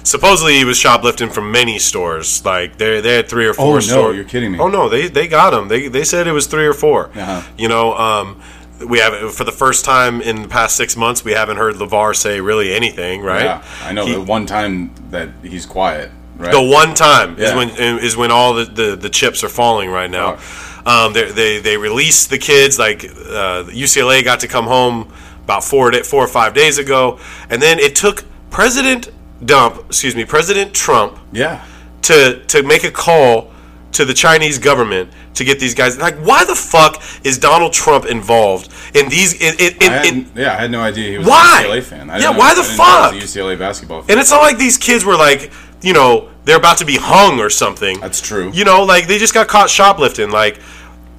[0.04, 2.44] Supposedly he was shoplifting from many stores.
[2.44, 3.66] Like they they had three or four.
[3.66, 4.16] Oh, no, stores.
[4.16, 4.58] you're kidding me.
[4.58, 5.68] Oh no, they they got him.
[5.68, 7.42] They they said it was three or 4 Uh-huh.
[7.56, 7.94] You know.
[7.96, 8.40] Um,
[8.86, 11.24] we have for the first time in the past six months.
[11.24, 13.44] We haven't heard LaVar say really anything, right?
[13.44, 16.10] Yeah, I know He- the one time that he's quiet.
[16.36, 16.50] Right.
[16.50, 17.70] the one time is when
[18.00, 20.38] is when all the, the, the chips are falling right now.
[20.84, 25.12] Um, they they they released the kids like uh, UCLA got to come home
[25.44, 29.10] about four four or five days ago, and then it took President
[29.44, 31.64] Dump, excuse me, President Trump yeah.
[32.02, 33.51] to to make a call
[33.92, 35.98] to the Chinese government to get these guys.
[35.98, 39.34] Like, why the fuck is Donald Trump involved in these?
[39.40, 41.62] In, in, in, I had, yeah, I had no idea he was Why?
[41.64, 42.10] a UCLA fan.
[42.10, 43.14] I Yeah, know- why the I didn't he fuck?
[43.14, 44.10] UCLA basketball fan.
[44.12, 47.38] and it's not like these kids were like, you know, they're about to be hung
[47.40, 48.00] or something.
[48.00, 48.50] That's true.
[48.52, 50.30] You know, like they just got caught shoplifting.
[50.30, 50.56] Like,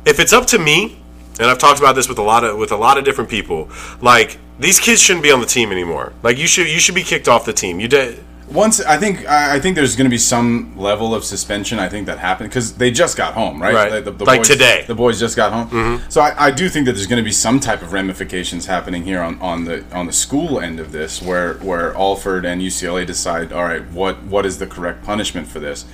[0.05, 0.97] if it's up to me,
[1.39, 3.69] and I've talked about this with a lot of with a lot of different people,
[4.01, 6.13] like these kids shouldn't be on the team anymore.
[6.24, 7.80] Like you should you should be kicked off the team.
[7.80, 8.24] You did.
[8.52, 11.80] Once I think I think there's going to be some level of suspension.
[11.80, 13.74] I think that happened because they just got home, right?
[13.74, 13.91] Right.
[13.91, 14.04] Like
[14.48, 14.84] today.
[14.88, 16.02] The boys just got home.
[16.10, 19.04] So I, I do think that there's going to be some type of ramifications happening
[19.04, 23.06] here on, on the on the school end of this, where where Alford and UCLA
[23.06, 25.86] decide, all right, what what is the correct punishment for this?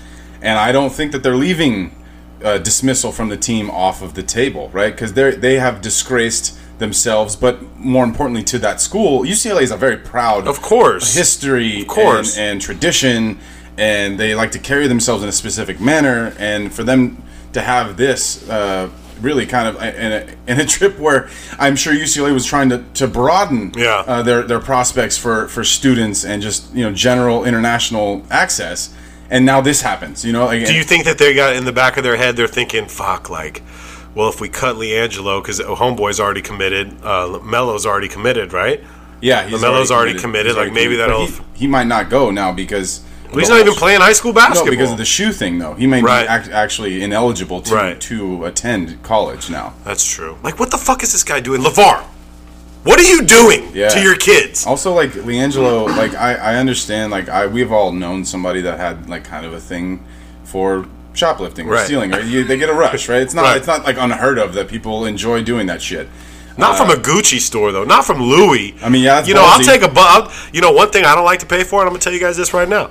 [0.42, 1.96] And I don't think that they're leaving
[2.44, 4.94] uh, dismissal from the team off of the table, right?
[4.94, 9.78] Because they they have disgraced themselves, but more importantly to that school, UCLA is a
[9.78, 11.14] very proud, Of course.
[11.16, 12.38] history, Of course.
[12.38, 13.40] and, and tradition,
[13.78, 16.34] and they like to carry themselves in a specific manner.
[16.40, 17.22] And for them
[17.54, 18.90] to have this, uh,
[19.22, 22.84] really kind of in a, in a trip where I'm sure UCLA was trying to,
[22.96, 24.04] to broaden Yeah.
[24.08, 28.94] uh, their their prospects for for students and just you know general international access.
[29.32, 30.46] And now this happens, you know.
[30.46, 32.36] Like, Do you think that they got in the back of their head?
[32.38, 33.62] They're thinking, "Fuck, like."
[34.16, 38.82] Well, if we cut LiAngelo because Homeboy's already committed, uh, Melo's already committed, right?
[39.22, 41.00] yeah, he's LaMelo's already committed, He's like, maybe committed.
[41.12, 44.32] That'll- he, he might not go now because Well, he's not even playing high school
[44.34, 44.66] basketball.
[44.66, 45.74] No, because of the shoe thing, though.
[45.74, 46.24] He may Right.
[46.24, 48.00] be act- actually ineligible to Right.
[48.02, 49.74] to attend college now.
[49.84, 50.38] That's true.
[50.42, 52.02] Like, what the fuck is this guy doing, LaVar?
[52.86, 53.90] What are you doing Yeah.
[53.90, 54.66] to your kids?
[54.66, 59.10] Also, like LiAngelo, like I, I understand, like I we've all known somebody that had
[59.10, 60.00] like kind of a thing
[60.46, 60.86] for
[61.20, 61.86] shoplifting or Right.
[61.86, 62.24] stealing, right?
[62.26, 63.22] You, they get a rush, right?
[63.22, 63.58] It's not Right.
[63.58, 66.08] it's not like unheard of that people enjoy doing that shit.
[66.58, 67.86] Not from a Gucci store though.
[67.96, 68.76] Not from Louis.
[68.84, 71.26] I mean, yeah, you know, I'll take a bu- You know, one thing I don't
[71.32, 72.90] like to pay for, and I'm gonna tell you guys this right now.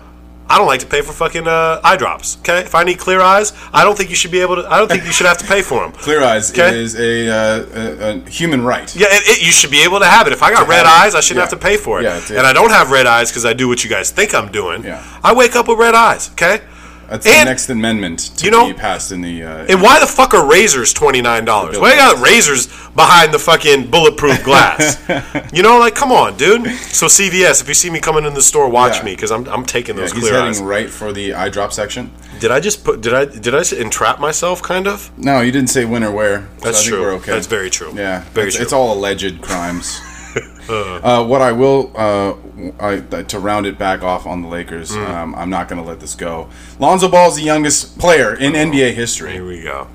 [0.51, 2.39] I don't like to pay for fucking uh, eye drops.
[2.41, 4.63] Okay, if I need clear eyes, I don't think you should be able to.
[4.73, 5.93] I don't think you should have to pay for them.
[6.07, 6.71] Clear eyes Okay.
[6.85, 8.89] is a, uh, a, a human right.
[8.97, 10.33] Yeah, it, it, you should be able to have it.
[10.33, 11.05] If I got To red have it.
[11.09, 11.51] eyes, I shouldn't Yeah.
[11.51, 12.05] have to pay for it.
[12.05, 14.51] Yeah, and I don't have red eyes because I do what you guys think I'm
[14.51, 14.85] doing.
[14.85, 15.03] Yeah.
[15.23, 16.31] I wake up with red eyes.
[16.33, 16.63] Okay.
[17.09, 19.43] That's And- the next amendment to You know- be passed in the.
[19.43, 21.79] Uh, And why the fuck are razors twenty nine dollars?
[21.79, 24.99] Why got razors behind the fucking bulletproof glass?
[25.53, 26.67] you know, like come on, dude.
[26.81, 29.05] So CVS, if you see me coming in the store, watch Yeah.
[29.05, 30.61] me because I'm I'm taking yeah, those he's clear heading eyes.
[30.61, 32.11] right for the eye drop section.
[32.41, 33.01] Did I just put?
[33.01, 34.63] Did I did I entrap myself?
[34.63, 35.11] Kind of.
[35.17, 36.41] No, you didn't say when or where.
[36.59, 37.01] so That's I think true.
[37.03, 37.33] We're okay.
[37.33, 37.93] That's very true.
[37.97, 38.63] Yeah, very it's, true.
[38.65, 40.01] it's all alleged crimes.
[40.69, 42.35] uh, what I will, uh,
[42.81, 45.09] I, to round it back off on the Lakers, Mm.
[45.09, 46.49] um, I'm not going to let this go.
[46.79, 49.87] Lonzo Ball is the youngest player in NBA history Here we go.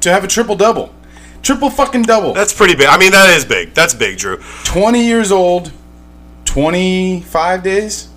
[0.00, 0.94] to have a triple double,
[1.42, 2.32] triple fucking double.
[2.34, 2.86] That's pretty big.
[2.86, 3.74] I mean, that is big.
[3.74, 4.38] That's big, Drew.
[4.64, 5.72] 20 years old,
[6.44, 8.08] 25 days.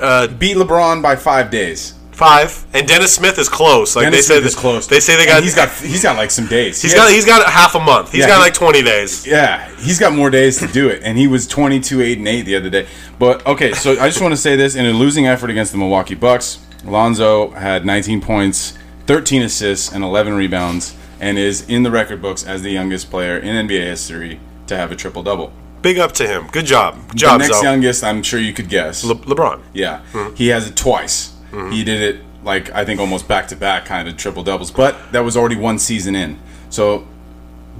[0.00, 1.94] Uh, Beat LeBron by five days.
[2.22, 3.96] Five, and Dennis Smith is close.
[3.96, 4.86] Like Dennis they Smith say, is close.
[4.86, 5.42] They say they And got.
[5.42, 6.80] he's got he's got like some days.
[6.80, 7.12] He's He has, got.
[7.12, 8.12] He's got half a month.
[8.12, 9.26] He's Yeah, got he- like twenty days.
[9.26, 12.42] Yeah, he's got more days to do it, and he was 22, 8, and 8
[12.42, 12.86] the other day.
[13.18, 15.78] But okay, so I just want to say this: in a losing effort against the
[15.78, 21.90] Milwaukee Bucks, Lonzo had 19 points, 13 assists, and 11 rebounds, and is in the
[21.90, 25.52] record books as the youngest player in NBA history to have a triple double.
[25.82, 26.46] Big up to him.
[26.52, 26.94] Good job.
[27.10, 27.62] Good The next Zo.
[27.62, 29.02] youngest, I'm sure you could guess.
[29.02, 29.60] Le- LeBron.
[29.72, 30.32] Yeah, hmm.
[30.36, 31.31] he has it twice.
[31.70, 34.96] He did it like I think almost back to back kind of triple doubles, but
[35.12, 36.38] that was already one season in.
[36.70, 37.06] So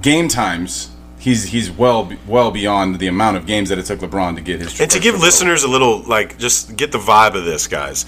[0.01, 4.35] game times, he's he's well well beyond the amount of games that it took LeBron
[4.35, 4.79] to get his.
[4.79, 8.05] And to give listeners a little like just get the vibe of this, guys.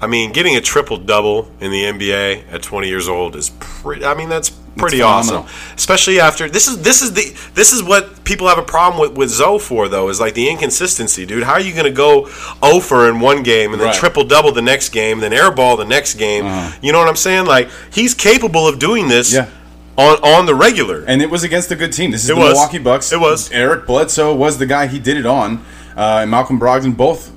[0.00, 4.04] I mean, getting a triple double in the NBA at 20 years old is pretty.
[4.04, 5.46] I mean, that's pretty awesome.
[5.76, 9.16] Especially after this is this is the this is what people have a problem with
[9.16, 11.44] with Zoe for though is like the inconsistency, dude.
[11.44, 12.28] How are you going to go
[12.62, 13.96] over in one game and then Right.
[13.96, 16.44] triple double the next game, then airball the next game?
[16.82, 17.46] You know what I'm saying?
[17.46, 19.32] Like he's capable of doing this.
[19.32, 19.48] Yeah.
[19.96, 22.10] On, on the regular, and it was against a good team.
[22.10, 22.54] This is It the was.
[22.54, 23.12] Milwaukee Bucks.
[23.12, 23.48] It was.
[23.52, 25.58] Eric Bledsoe was the guy he did it on,
[25.96, 27.30] uh, and Malcolm Brogdon both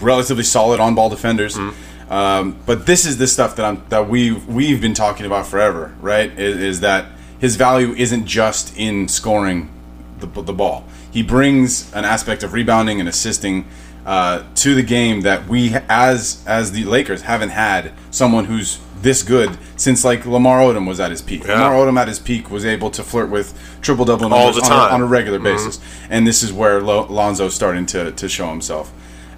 [0.00, 1.56] relatively solid on ball defenders.
[1.56, 1.76] Mm-hmm.
[2.10, 5.94] Um, but this is the stuff that I'm that we we've been talking about forever,
[6.00, 6.30] right?
[6.38, 7.06] Is, is that
[7.38, 9.70] his value isn't just in scoring
[10.18, 10.84] the, the ball.
[11.10, 13.66] He brings an aspect of rebounding and assisting
[14.04, 19.22] uh, to the game that we, as as the Lakers, haven't had someone who's this
[19.22, 21.44] good since like Lamar Odom was at his peak.
[21.44, 21.54] Yeah.
[21.54, 24.62] Lamar Odom at his peak was able to flirt with triple double All numbers the
[24.62, 24.78] on, time.
[24.78, 24.92] Mm-hmm.
[24.92, 25.80] a, on a regular basis,
[26.10, 28.92] and this is where Lo- Lonzo's starting to to show himself.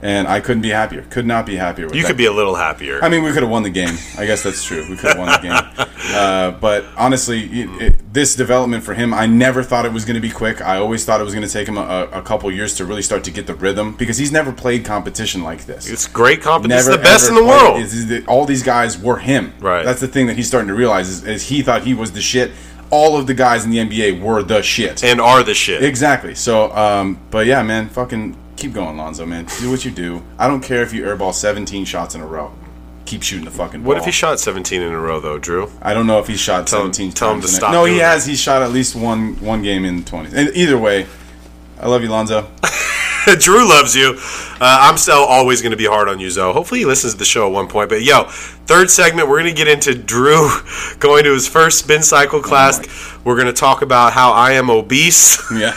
[0.07, 1.02] And I couldn't be happier.
[1.11, 1.86] Could not be happier.
[1.86, 2.09] With you that.
[2.09, 3.02] could be a little happier.
[3.02, 3.96] I mean, we could have won the game.
[4.16, 4.84] I guess that's true.
[4.88, 5.86] We could have won the game.
[6.07, 10.14] Uh, but honestly, it, it, this development for him, I never thought it was going
[10.14, 10.61] to be quick.
[10.62, 13.02] I always thought it was going to take him a, a couple years to really
[13.02, 15.90] start to get the rhythm because he's never played competition like this.
[15.90, 16.78] it's great competition.
[16.78, 17.80] It's the best in the played- world.
[17.80, 19.52] is- is that all these guys were him.
[19.59, 19.84] Right.
[19.84, 22.22] That's the thing that he's starting to realize is, is he thought he was the
[22.22, 22.52] shit.
[22.90, 25.02] All of the guys in the NBA were the shit.
[25.02, 25.82] and are the shit.
[25.82, 26.36] Exactly.
[26.36, 29.46] So, um, but yeah, man, fucking keep going, Lonzo, man.
[29.61, 30.22] Do what you do.
[30.38, 32.52] I don't care if you airball 17 shots in a row.
[33.04, 33.88] Keep shooting the fucking ball.
[33.90, 35.70] What if he shot 17 in a row though, Drew?
[35.80, 37.84] I don't know if he shot Tell him- 17 tell him times to stop No,
[37.84, 38.26] he has.
[38.26, 40.34] He shot at least one one game in the 20s.
[40.34, 41.07] And either way,
[41.78, 42.48] I love you, Lonzo.
[43.38, 44.14] Drew loves you.
[44.60, 46.52] Uh, I'm still always going to be hard on you, Zoe.
[46.52, 47.88] Hopefully, he listens to the show at one point.
[47.88, 50.48] But yo, third segment, we're going to get into Drew
[51.00, 52.80] going to his first spin cycle class.
[53.24, 55.42] we're going to talk about how I am obese.
[55.50, 55.74] Yeah.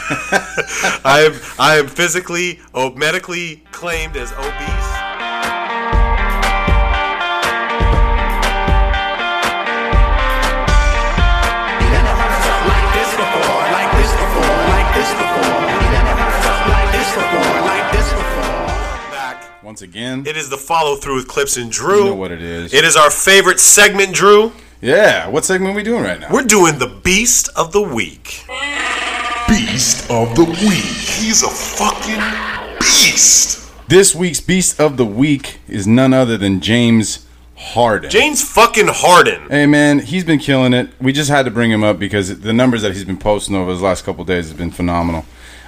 [1.04, 4.99] I am I am physically, oh, medically claimed as obese.
[19.70, 21.98] Once again, It is the follow through with Clipps and Drew.
[21.98, 22.74] you know what it is.
[22.74, 24.50] It is our favorite segment, Drew.
[24.80, 25.28] yeah.
[25.28, 26.26] What segment are we doing right now?
[26.28, 28.44] We're doing the Beast of the Week.
[29.46, 30.82] Beast of the Week.
[31.20, 33.70] He's a fucking beast.
[33.86, 37.24] This week's Beast of the Week is none other than James
[37.56, 38.10] Harden.
[38.10, 39.48] James fucking Harden.
[39.50, 40.90] Hey man, he's been killing it.
[41.00, 43.70] We just had to bring him up because the numbers that he's been posting over
[43.70, 45.24] his last couple days has been phenomenal.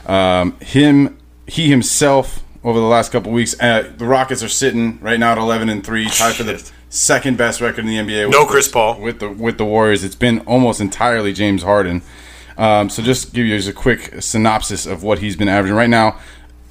[0.07, 5.19] Um, him, he himself, over the last couple weeks, uh, the Rockets are sitting right
[5.19, 8.31] now at eleven and three, tied for the second best record in the NBA.
[8.31, 9.01] No with the- Chris Paul.
[9.01, 10.05] with the with the Warriors.
[10.05, 12.03] It's been almost entirely James Harden.
[12.59, 15.89] Um, so just give you just a quick synopsis of what he's been averaging right
[15.89, 16.19] now.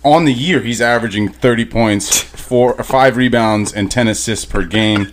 [0.04, 5.12] On the year, he's averaging 30 points, four, five rebounds, and 10 assists per game.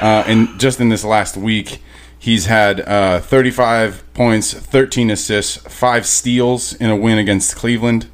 [0.00, 1.80] Uh, and just in this last week,
[2.18, 8.08] he's had uh, 35 points, 13 assists, five steals in a win against Cleveland,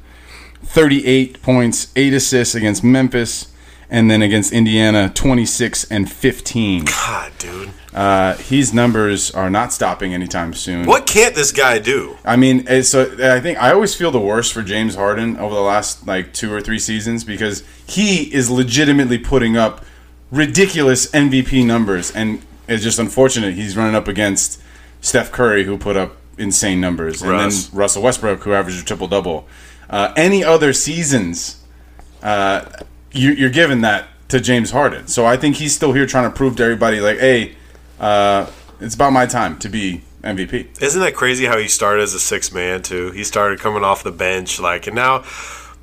[0.73, 3.53] 38 points, eight assists against Memphis,
[3.91, 6.85] and then against Indiana, 26 and 15.
[6.85, 7.69] God, dude.
[7.93, 10.87] Uh, his numbers are not stopping anytime soon.
[10.87, 12.17] What can't this guy do?
[12.25, 15.61] I mean, so I think I always feel the worst for James Harden over the
[15.61, 19.85] last like two or three seasons because he is legitimately putting up
[20.31, 24.59] ridiculous MVP numbers, and it's just unfortunate he's running up against
[25.01, 27.67] Steph Curry, who put up insane numbers, and Russ.
[27.67, 29.47] then Russell Westbrook, who averaged a triple double.
[29.93, 31.63] Uh, any other seasons,
[32.23, 32.65] uh,
[33.11, 35.05] you, you're giving that to James Harden.
[35.05, 37.53] So I think he's still here trying to prove to everybody, like, hey,
[37.99, 40.81] uh, it's about my time to be MVP.
[40.81, 43.11] Isn't that crazy how he started as a six man too?
[43.11, 45.25] He started coming off the bench, like, and now,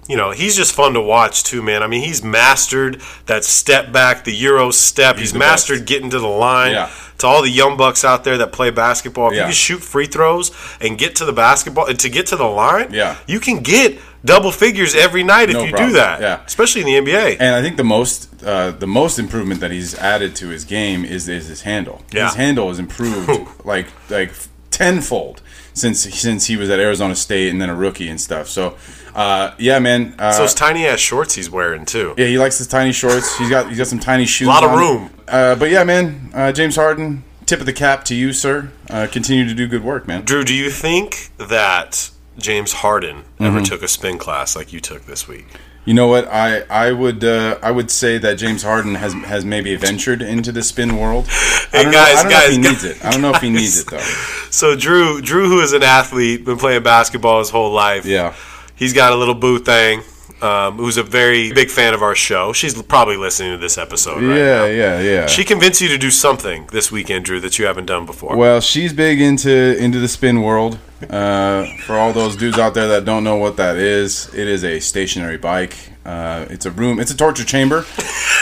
[0.08, 1.84] you know, he's just fun to watch too, man.
[1.84, 5.18] I mean, he's mastered that step back, the Euro step.
[5.18, 5.88] He's, the mastered best.
[5.88, 6.72] getting to the line.
[6.72, 6.90] Yeah.
[7.20, 9.40] To all the young bucks out there that play basketball, if Yeah.
[9.40, 10.50] you can shoot free throws
[10.80, 13.16] and get to the basketball and to get to the line, Yeah.
[13.26, 15.90] you can get double figures every night if No you problem.
[15.90, 16.20] do that.
[16.20, 16.38] Yeah.
[16.46, 17.36] especially in the NBA.
[17.40, 21.04] And I think the most uh, the most improvement that he's added to his game
[21.04, 22.02] is is his handle.
[22.12, 22.26] Yeah.
[22.26, 23.28] His handle has improved
[23.64, 24.32] like like
[24.70, 25.42] tenfold
[25.74, 28.48] since since he was at Arizona State and then a rookie and stuff.
[28.48, 28.74] So
[29.14, 30.14] uh, yeah, man.
[30.18, 32.14] Uh, It's those tiny ass shorts he's wearing too.
[32.16, 33.36] yeah, he likes his tiny shorts.
[33.38, 34.46] He's got he's got some tiny shoes.
[34.48, 34.78] A lot of on.
[34.78, 35.10] room.
[35.28, 36.30] Uh, but yeah, man.
[36.34, 38.70] Uh, James Harden, tip of the cap to you, sir.
[38.88, 40.24] Uh, continue to do good work, man.
[40.24, 43.44] Drew, do you think that James Harden Mm-hmm.
[43.44, 45.46] ever took a spin class like you took this week?
[45.86, 46.28] You know what?
[46.28, 50.52] I I would uh, I would say that James Harden has has maybe ventured into
[50.52, 51.26] the spin world.
[51.30, 52.72] I Hey, don't guys, know, I guys, if he guys.
[52.72, 53.04] needs it.
[53.04, 53.98] I don't know if he needs it though.
[54.50, 58.04] So Drew, Drew, who is an athlete, been playing basketball his whole life.
[58.04, 58.34] Yeah.
[58.80, 60.02] He's got a little boo thing.
[60.42, 62.54] Um, who's a very big fan of our show.
[62.54, 64.64] She's probably listening to this episode right yeah, now.
[64.64, 65.26] yeah, yeah.
[65.26, 68.38] She convinced you to do something this weekend, Drew, that you haven't done before.
[68.38, 70.78] well, she's big into into the spin world.
[71.10, 74.64] Uh, for all those dudes out there that don't know what that is, it is
[74.64, 75.76] a stationary bike.
[76.06, 77.00] Uh, it's a room.
[77.00, 77.84] It's a torture chamber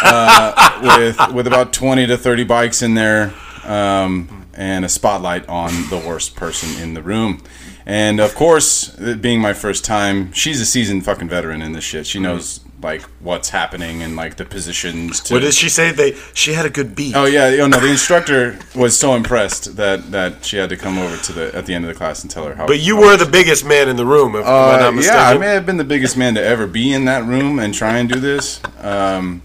[0.04, 3.34] uh, with with about twenty to thirty bikes in there,
[3.64, 7.42] um, and a spotlight on the worst person in the room.
[7.88, 11.84] And of course, it being my first time, she's a seasoned fucking veteran in this
[11.84, 12.06] shit.
[12.06, 15.20] She knows like what's happening and like the positions.
[15.22, 15.90] To, what did she say?
[15.90, 17.16] They she had a good beat.
[17.16, 20.98] Oh yeah, you know the instructor was so impressed that that she had to come
[20.98, 22.66] over to the at the end of the class and tell her how.
[22.66, 25.46] but you were the biggest man in the room, if Uh, not yeah, I may
[25.54, 28.20] have been the biggest man to ever be in that room and try and do
[28.20, 28.60] this.
[28.82, 29.40] Um,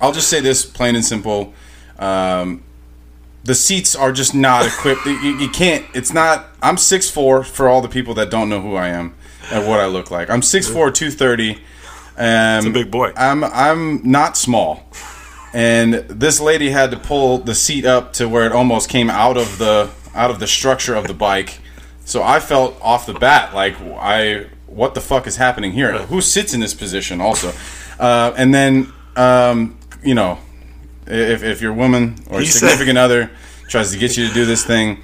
[0.00, 1.54] I'll just say this plain and simple:
[2.00, 2.64] um,
[3.46, 5.06] the seats are just not equipped.
[5.06, 5.86] you, you can't.
[5.94, 6.48] It's not.
[6.62, 9.14] I'm 6'4", for all the people that don't know who I am
[9.50, 10.28] and what I look like.
[10.28, 11.58] I'm 6'4", 230.
[12.18, 13.12] Um, a big boy.
[13.16, 14.88] I'm I'm not small,
[15.52, 19.36] and this lady had to pull the seat up to where it almost came out
[19.36, 21.58] of the out of the structure of the bike.
[22.06, 25.92] So I felt off the bat like I what the fuck is happening here?
[25.92, 27.52] Who sits in this position also?
[27.98, 30.38] Uh, and then um, you know
[31.06, 33.30] if, if your woman or He said- significant other
[33.68, 35.02] tries to get you to do this thing,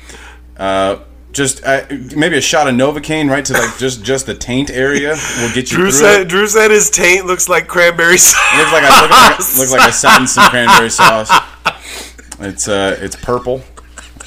[0.56, 0.98] uh,
[1.32, 1.84] just uh,
[2.14, 5.70] maybe a shot of Novocaine right to like just just the taint area will get
[5.70, 6.28] you Drew through said it.
[6.28, 8.38] Drew said his taint looks like cranberry sauce.
[8.52, 11.30] It Looks like I look like, look like I sat in some cranberry sauce.
[12.40, 13.62] It's uh, it's purple,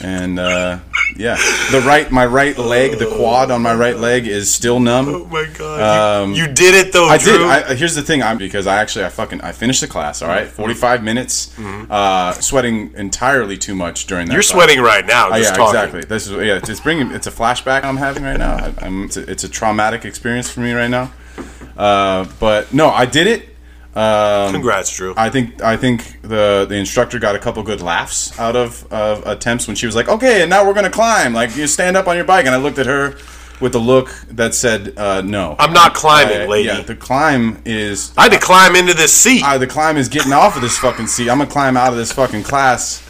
[0.01, 0.79] and uh,
[1.15, 1.35] yeah,
[1.71, 5.07] the right my right leg, the quad on my right leg is still numb.
[5.07, 6.29] Oh my god!
[6.29, 7.37] you, you did it though, Um, I Drew.
[7.37, 7.41] did.
[7.47, 8.21] I, here's the thing.
[8.23, 10.21] I'm because I actually I fucking I finished the class.
[10.21, 14.33] All right, 45 minutes, uh, sweating entirely too much during that.
[14.33, 14.51] You're class.
[14.51, 15.29] sweating right now.
[15.29, 15.75] Just yeah, talking.
[15.79, 16.01] exactly.
[16.01, 16.59] This is yeah.
[16.63, 17.11] It's bringing.
[17.11, 18.55] It's a flashback I'm having right now.
[18.55, 21.11] I, I'm, it's, a, it's a traumatic experience for me right now.
[21.77, 23.49] Uh, but no, I did it.
[23.95, 25.13] Um, Congrats, Drew.
[25.15, 29.25] I think I think the the instructor got a couple good laughs out of, of
[29.25, 31.33] attempts when she was like, "Okay, and now we're gonna climb.
[31.33, 33.15] Like you stand up on your bike." And I looked at her
[33.61, 36.67] with a look that said, uh, "No, I'm not climbing, Uh, lady.
[36.67, 39.43] Yeah, the climb is I had to climb into this seat.
[39.45, 41.29] uh, the climb is getting off of this fucking seat.
[41.29, 43.01] I'm gonna climb out of this fucking class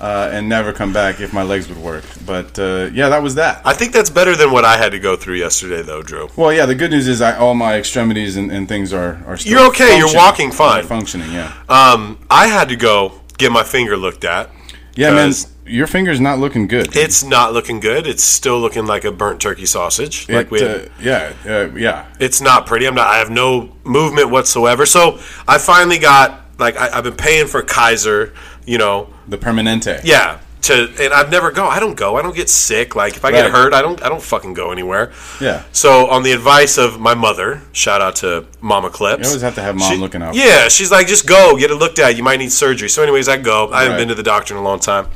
[0.00, 2.04] uh, and never come back if my legs would work.
[2.26, 3.60] But uh, yeah, that was that.
[3.64, 6.28] I think that's better than what I had to go through yesterday, though, Drew.
[6.36, 9.36] Well, yeah, the good news is I, all my extremities and, and things are, are
[9.36, 10.84] still You're okay, you're walking fine.
[10.84, 11.52] Functioning, yeah.
[11.68, 14.50] Um, I had to go get my finger looked at.
[14.96, 15.32] Yeah, man,
[15.66, 16.96] your finger's not looking good.
[16.96, 18.06] It's not looking good.
[18.06, 20.28] It's still looking like a burnt turkey sausage.
[20.28, 22.06] Like we, uh, yeah, uh, yeah.
[22.18, 22.86] it's not pretty.
[22.86, 23.06] I'm not.
[23.06, 24.84] I have no movement whatsoever.
[24.84, 28.34] So I finally got like I, I've been paying for Kaiser.
[28.66, 30.00] You know, The permanente.
[30.04, 30.40] yeah.
[30.62, 31.66] To and I've never go.
[31.66, 32.16] I don't go.
[32.16, 32.94] I don't get sick.
[32.94, 34.02] Like if I get hurt, I don't.
[34.04, 35.10] I don't fucking go anywhere.
[35.40, 35.62] Yeah.
[35.72, 39.22] So on the advice of my mother, shout out to Mama Clipps.
[39.22, 40.34] You always have to have mom She- looking out.
[40.34, 42.14] Yeah, she's like, just go, get it looked at.
[42.14, 42.90] You might need surgery.
[42.90, 43.70] So, anyways, I go.
[43.72, 43.98] I haven't Right.
[44.00, 45.06] been to the doctor in a long time.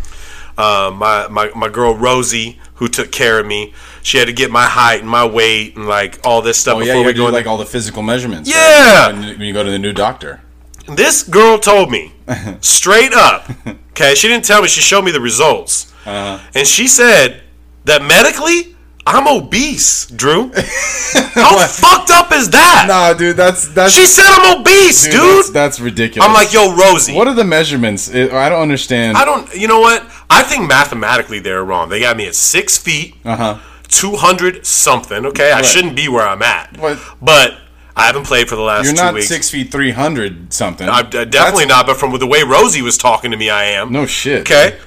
[0.57, 4.51] Um, my, my my girl Rosie, who took care of me, she had to get
[4.51, 7.26] my height and my weight and like all this stuff Oh yeah, before we go.
[7.26, 8.49] like all the physical measurements.
[8.49, 8.57] right?
[8.57, 9.11] Yeah!
[9.11, 10.40] You- when you go to the new doctor.
[10.87, 12.12] This girl told me
[12.61, 13.51] straight up.
[13.95, 14.66] Okay, she didn't tell me.
[14.66, 16.41] She showed me the results, Uh-huh.
[16.57, 17.43] and she said
[17.85, 18.74] that medically,
[19.07, 20.51] I'm obese, Drew.
[21.35, 22.87] How fucked up is that?
[22.89, 25.37] Nah, dude, that's that's She said I'm obese, dude, dude.
[25.37, 26.26] That's, that's ridiculous.
[26.28, 27.14] I'm like, yo, Rosie.
[27.14, 28.11] what are the measurements?
[28.12, 29.16] I don't understand.
[29.16, 29.55] I don't.
[29.55, 30.03] You know what?
[30.28, 31.89] I think mathematically they're wrong.
[31.89, 33.59] They got me at six feet, Uh huh.
[33.87, 35.24] two hundred something.
[35.26, 36.76] Okay, I shouldn't be where I'm at.
[36.80, 37.59] But- but
[37.97, 39.28] I haven't played for the last You're two not weeks.
[39.28, 40.88] six feet three hundred something.
[40.88, 41.86] I'm uh, definitely not.
[41.86, 43.92] But from the way Rosie was talking to me, I am.
[43.92, 44.40] No shit.
[44.40, 44.78] Okay.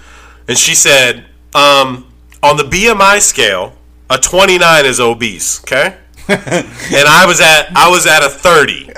[0.48, 2.12] And she said, um,
[2.44, 3.74] on the BMI scale,
[4.10, 5.62] a 29 is obese.
[5.64, 5.98] Okay.
[6.28, 8.92] and I was at I was at a 30.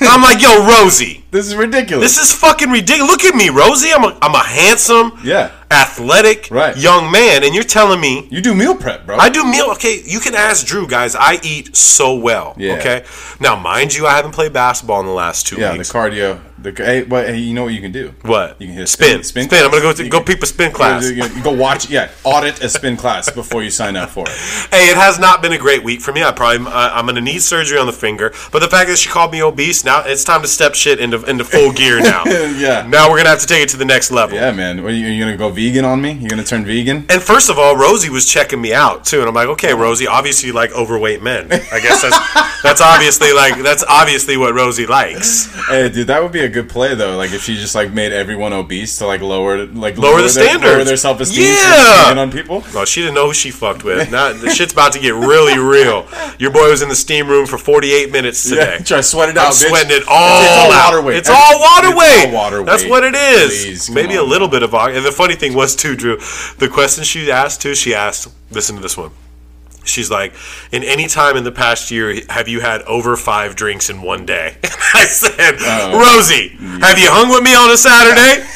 [0.00, 2.16] I'm like, yo, Rosie, This is ridiculous.
[2.16, 3.10] this is fucking ridiculous.
[3.10, 3.90] Look at me, Rosie.
[3.92, 5.50] I'm a, I'm a handsome, Yeah.
[5.68, 6.76] athletic, Right.
[6.76, 9.16] young man, and you're telling me you do meal prep, bro.
[9.18, 9.66] I do meal.
[9.72, 11.16] Okay, you can ask Drew, guys.
[11.16, 12.54] I eat so well.
[12.56, 12.74] Yeah.
[12.74, 13.02] Okay.
[13.40, 16.38] Now, mind you, I haven't played basketball in the last two yeah, the cardio.
[16.56, 18.14] The hey, but hey, you know what you can do?
[18.22, 18.56] what?
[18.58, 19.22] You can hit spin.
[19.22, 19.44] spin- Spin.
[19.48, 21.10] spin I'm gonna go to, go can- peep a spin class.
[21.10, 24.32] You, go watch, yeah, audit a spin class before you sign up for it.
[24.74, 26.22] Hey, it has not been a great week for me.
[26.24, 28.32] I probably I'm gonna need surgery on the finger.
[28.50, 31.23] But the fact that she called me obese, now it's time to step shit into
[31.28, 32.24] into full gear now.
[32.54, 32.86] Yeah.
[32.86, 34.36] Now we're gonna have to take it to the next level.
[34.36, 34.78] Yeah, man.
[34.80, 36.12] Are you, are you gonna go vegan on me?
[36.12, 37.06] You gonna turn vegan?
[37.08, 40.06] And first of all, Rosie was checking me out too, and I'm like, okay, Rosie,
[40.06, 41.50] obviously you like overweight men.
[41.50, 45.46] I guess that's that's obviously like that's obviously what Rosie likes.
[45.68, 47.16] Hey, dude, that would be a good play though.
[47.16, 50.28] Like if she just like made everyone obese to like lower like Lower the their,
[50.28, 50.64] standards.
[50.74, 51.44] lower their self esteem.
[51.54, 52.14] Yeah.
[52.16, 52.62] on people.
[52.74, 54.10] Well, she didn't know who she fucked with.
[54.14, 56.06] Now the shit's about to get really real.
[56.38, 58.76] Your boy was in the steam room for 48 minutes today.
[58.78, 59.46] Yeah, try sweat it out.
[59.46, 59.68] I'm bitch.
[59.68, 60.92] sweating it all out.
[60.92, 63.64] water It's all water It's all water That's what it is.
[63.64, 64.52] Please, Maybe a little now.
[64.52, 64.96] bit of vodka.
[64.96, 66.16] And the funny thing was too, Drew.
[66.58, 67.74] The question she asked too.
[67.74, 68.28] She asked.
[68.50, 69.10] Listen to this one.
[69.84, 70.32] She's like,
[70.72, 74.24] in any time in the past year, have you had over five drinks in one
[74.24, 74.56] day?
[74.94, 75.60] I said,
[75.92, 76.48] Rosie,
[76.80, 78.46] have you hung with me on a Saturday?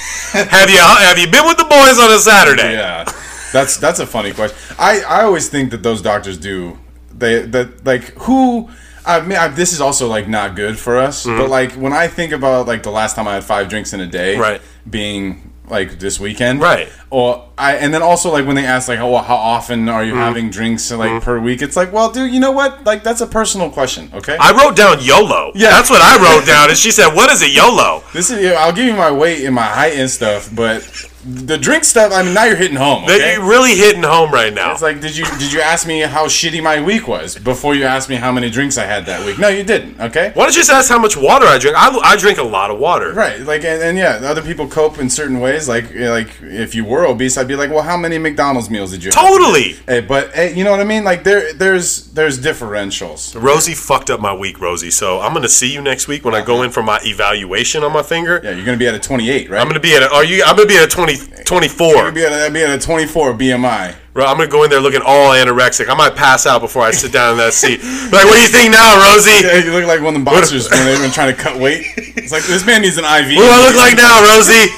[0.50, 2.72] have you have you been with the boys on a Saturday?
[2.72, 3.04] Yeah,
[3.52, 4.56] that's that's a funny question.
[4.78, 6.78] I I always think that those doctors do
[7.16, 8.70] they that like who.
[9.09, 11.24] I mean, I, this is also like not good for us.
[11.24, 14.00] But like when I think about like the last time I had five drinks in
[14.00, 14.42] a day, Mm-hmm.
[14.42, 14.61] Right.
[14.88, 16.88] being like this weekend, Right.
[17.11, 20.02] Or I and then also like when they ask like, oh, well, how often are
[20.04, 20.20] you Mm-hmm.
[20.20, 21.61] having drinks like per week?
[21.62, 22.84] It's like, well, dude, you know what?
[22.84, 24.11] Like that's a personal question.
[24.14, 25.52] Okay, I wrote down YOLO.
[25.54, 25.70] Yeah.
[25.70, 26.68] That's what I wrote down.
[26.70, 28.02] And she said, What is a YOLO?
[28.14, 30.80] this is I'll give you my weight and my height and stuff, but
[31.25, 32.12] the drink stuff.
[32.12, 33.05] I mean, now you're hitting home.
[33.07, 34.73] They're really hitting home right now.
[34.73, 37.85] It's like, did you did you ask me how shitty my week was before you
[37.85, 39.39] asked me how many drinks I had that week?
[39.39, 40.01] No, you didn't.
[40.01, 40.31] Okay.
[40.35, 41.77] Why don't you just ask how much water I drink?
[41.77, 43.12] I, I drink a lot of water.
[43.12, 45.69] Right, like, and, and yeah, other people cope in certain ways.
[45.69, 49.03] Like, like if you were obese, I'd be like, well, how many McDonald's meals did
[49.03, 49.11] you?
[49.11, 49.75] Totally.
[49.87, 51.05] Hey, but hey, you know what I mean?
[51.05, 53.41] Like, there, there's, there's differentials.
[53.41, 54.91] Rosie fucked up my week, Rosie.
[54.91, 57.93] So I'm gonna see you next week when I go in for my evaluation on
[57.93, 58.41] my finger.
[58.43, 59.61] Yeah, you're gonna be at a 28, right?
[59.61, 60.43] I'm gonna be at a, are you?
[60.45, 61.86] I'm gonna be at a 20, 24.
[61.86, 63.94] You're gonna be a, be at a 24 BMI.
[64.12, 65.88] Bro, I'm gonna go in there looking all anorexic.
[65.88, 67.80] I might pass out before I sit down in that seat.
[68.12, 69.30] Like, what do you think now, Rosie?
[69.46, 71.86] Yeah, you look like one of the boxers when they've been trying to cut weight.
[71.96, 73.36] It's like this man needs an IV.
[73.36, 74.68] What do I look like now, Rosie?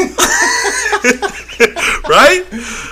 [2.08, 2.44] right?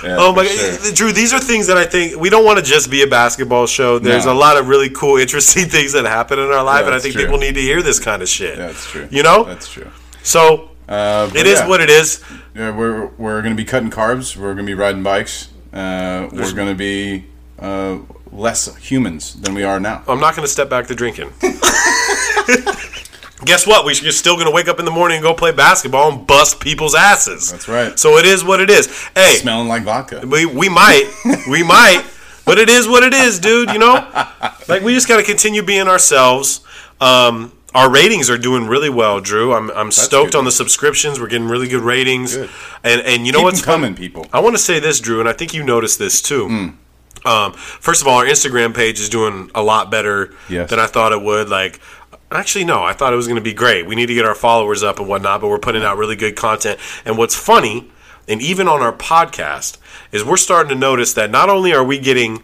[0.03, 0.91] Yeah, oh my god, sure.
[0.93, 1.11] Drew!
[1.11, 3.99] These are things that I think we don't want to just be a basketball show.
[3.99, 4.33] There's No.
[4.33, 6.99] a lot of really cool, interesting things that happen in our life, Yeah, and I
[6.99, 7.23] think true.
[7.23, 8.57] people need to hear this kind of shit.
[8.57, 9.07] That's true.
[9.11, 9.89] You know, That's true.
[10.23, 11.67] so Uh, it is yeah.
[11.67, 12.21] what it is.
[12.53, 14.35] Yeah, we're we're gonna be cutting carbs.
[14.35, 15.49] We're gonna be riding bikes.
[15.71, 17.25] Uh, we're gonna be
[17.59, 17.99] uh,
[18.31, 20.03] less humans than we are now.
[20.07, 21.31] I'm not going to step back to drinking.
[23.45, 23.85] Guess what?
[23.85, 26.59] We're still going to wake up in the morning and go play basketball and bust
[26.59, 27.51] people's asses.
[27.51, 27.97] That's right.
[27.97, 28.87] So it is what it is.
[29.15, 30.25] Hey, Smelling like vodka.
[30.27, 31.09] We we might,
[31.49, 32.03] we might,
[32.45, 33.71] but it is what it is, dude.
[33.71, 33.93] You know,
[34.67, 36.61] like we just got to continue being ourselves.
[36.99, 39.53] Um, our ratings are doing really well, Drew.
[39.53, 40.39] I'm I'm stoked good.
[40.39, 41.19] on the subscriptions.
[41.19, 42.49] We're getting really good ratings, Good.
[42.83, 44.25] and and you know Keep what's coming, people.
[44.33, 46.47] I want to say this, Drew, and I think you noticed this too.
[46.47, 47.27] Hmm.
[47.27, 50.69] Um, first of all, our Instagram page is doing a lot better Yes.
[50.69, 51.49] than I thought it would.
[51.49, 51.79] Like,
[52.31, 53.85] actually, no, I thought it was going to be great.
[53.85, 56.37] We need to get our followers up and whatnot, but we're putting out really good
[56.37, 56.79] content.
[57.03, 57.91] And what's funny,
[58.29, 59.77] and even on our podcast,
[60.13, 62.41] is we're starting to notice that not only are we getting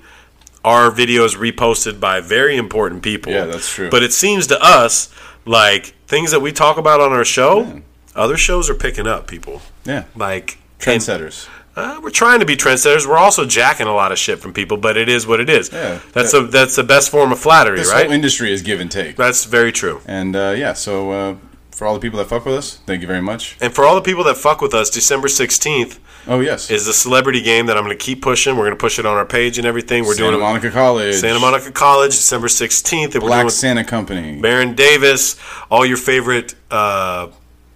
[0.66, 3.90] our videos reposted by very important people, Yeah, that's true.
[3.90, 5.10] But it seems to us
[5.46, 7.82] like things that we talk about on our show,
[8.16, 9.28] other shows are picking up.
[9.28, 11.48] People, Yeah, like and- trendsetters.
[11.76, 13.06] uh, we're trying to be trendsetters.
[13.06, 15.70] We're also jacking a lot of shit from people, but it is what it is.
[15.72, 16.00] Yeah.
[16.14, 18.06] that's the that's the best form of flattery, This right?
[18.06, 19.16] whole industry is give and take.
[19.18, 20.02] That's very true.
[20.08, 21.36] And uh, yeah, so uh,
[21.76, 23.58] for all the people that fuck with us, thank you very much.
[23.62, 26.94] And for all the people that fuck with us, December sixteenth Oh yes, is the
[26.94, 28.56] celebrity game that I'm going to keep pushing.
[28.56, 30.06] We're going to push it on our page and everything.
[30.06, 33.14] We're Santa doing Monica College, Santa Monica College, December sixteenth.
[33.14, 34.40] We're Black Santa Company.
[34.40, 35.38] Baron Davis,
[35.70, 37.28] all your favorite uh,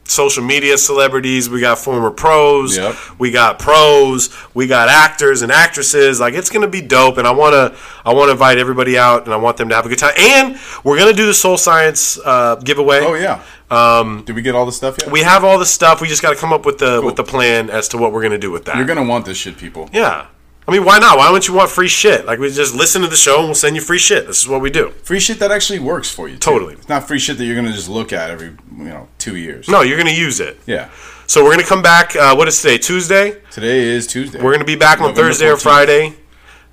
[0.10, 2.95] social media celebrities, we got former pros, Yep.
[3.20, 6.20] we got pros, we got actors and actresses.
[6.20, 9.38] Like it's gonna be dope, and I wanna I wanna invite everybody out, and I
[9.38, 10.14] want them to have a good time.
[10.18, 12.99] And we're gonna do the Soul Science uh, giveaway.
[13.01, 13.41] Oh yeah.
[13.72, 15.12] Um, Did we get all the stuff yet?
[15.12, 16.01] We have all the stuff.
[16.01, 18.24] We just got to come up with the with the plan as to what we're
[18.24, 18.78] gonna do with that.
[18.78, 19.89] You're gonna want this shit, people.
[19.93, 20.26] yeah.
[20.70, 21.17] I mean, why not?
[21.17, 22.28] Why don't you want free shit?
[22.28, 24.28] Like, we just listen to the show and we'll send you free shit.
[24.28, 24.91] This is what we do.
[25.01, 26.36] Free shit that actually works for you.
[26.36, 26.39] too.
[26.39, 26.76] Totally.
[26.76, 29.67] It's not free shit that you're gonna just look at every you know two years.
[29.67, 30.59] No, you're going to use it.
[30.67, 30.91] Yeah.
[31.26, 32.15] So we're going to come back.
[32.15, 32.78] Uh, what is today?
[32.78, 33.39] Tuesday?
[33.49, 34.38] Today is Tuesday.
[34.38, 36.13] We're going to be back on November Thursday or Friday.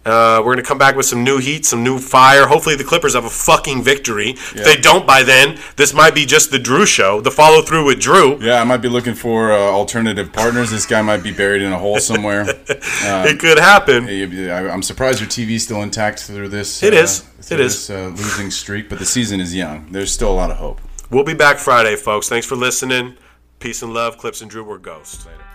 [0.07, 2.47] Uh, we're going to come back with some new heat, some new fire.
[2.47, 4.31] Hopefully, the Clippers have a fucking victory.
[4.31, 7.87] If they don't by then, this might be just the Drew show, the follow through
[7.87, 8.41] with Drew.
[8.41, 10.71] Yeah, I might be looking for uh, alternative partners.
[10.71, 12.45] This guy might be buried in a hole somewhere.
[12.69, 14.09] it could happen.
[14.09, 16.85] I'm surprised your TV's still intact through this.
[16.85, 17.29] It uh, is.
[17.51, 17.89] It is.
[17.89, 19.91] This, uh, losing streak, but the season is young.
[19.91, 20.81] There's still a lot of hope.
[21.11, 22.29] We'll be back Friday, folks.
[22.29, 23.17] Thanks for listening.
[23.59, 24.19] Peace and love.
[24.19, 25.25] Clipps and Drew, we're ghosts.
[25.25, 25.46] You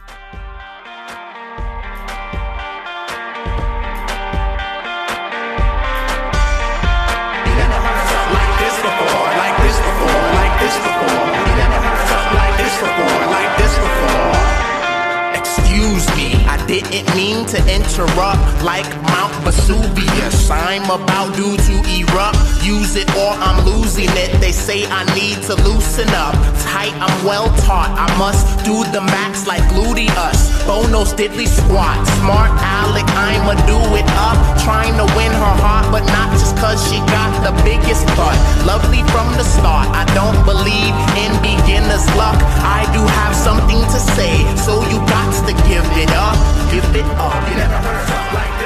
[16.71, 20.49] didn't mean to interrupt like Mount Vesuvius.
[20.49, 22.39] I'm about due to erupt.
[22.63, 24.39] Use it or I'm losing it.
[24.39, 26.31] They say I need to loosen up.
[26.63, 27.91] Tight, I'm well taught.
[27.99, 30.47] I must do the max like gluteus.
[30.63, 31.99] Bono diddly squat.
[32.23, 34.39] Smart Alec, I'ma do it up.
[34.63, 38.39] Trying to win her heart, but not just cause she got the biggest butt.
[38.63, 39.91] Lovely from the start.
[39.91, 42.39] I don't believe in beginner's luck.
[42.63, 46.60] I do have something to say, so you got to give it up.
[46.71, 47.49] Give it up.
[47.49, 48.60] You never heard like.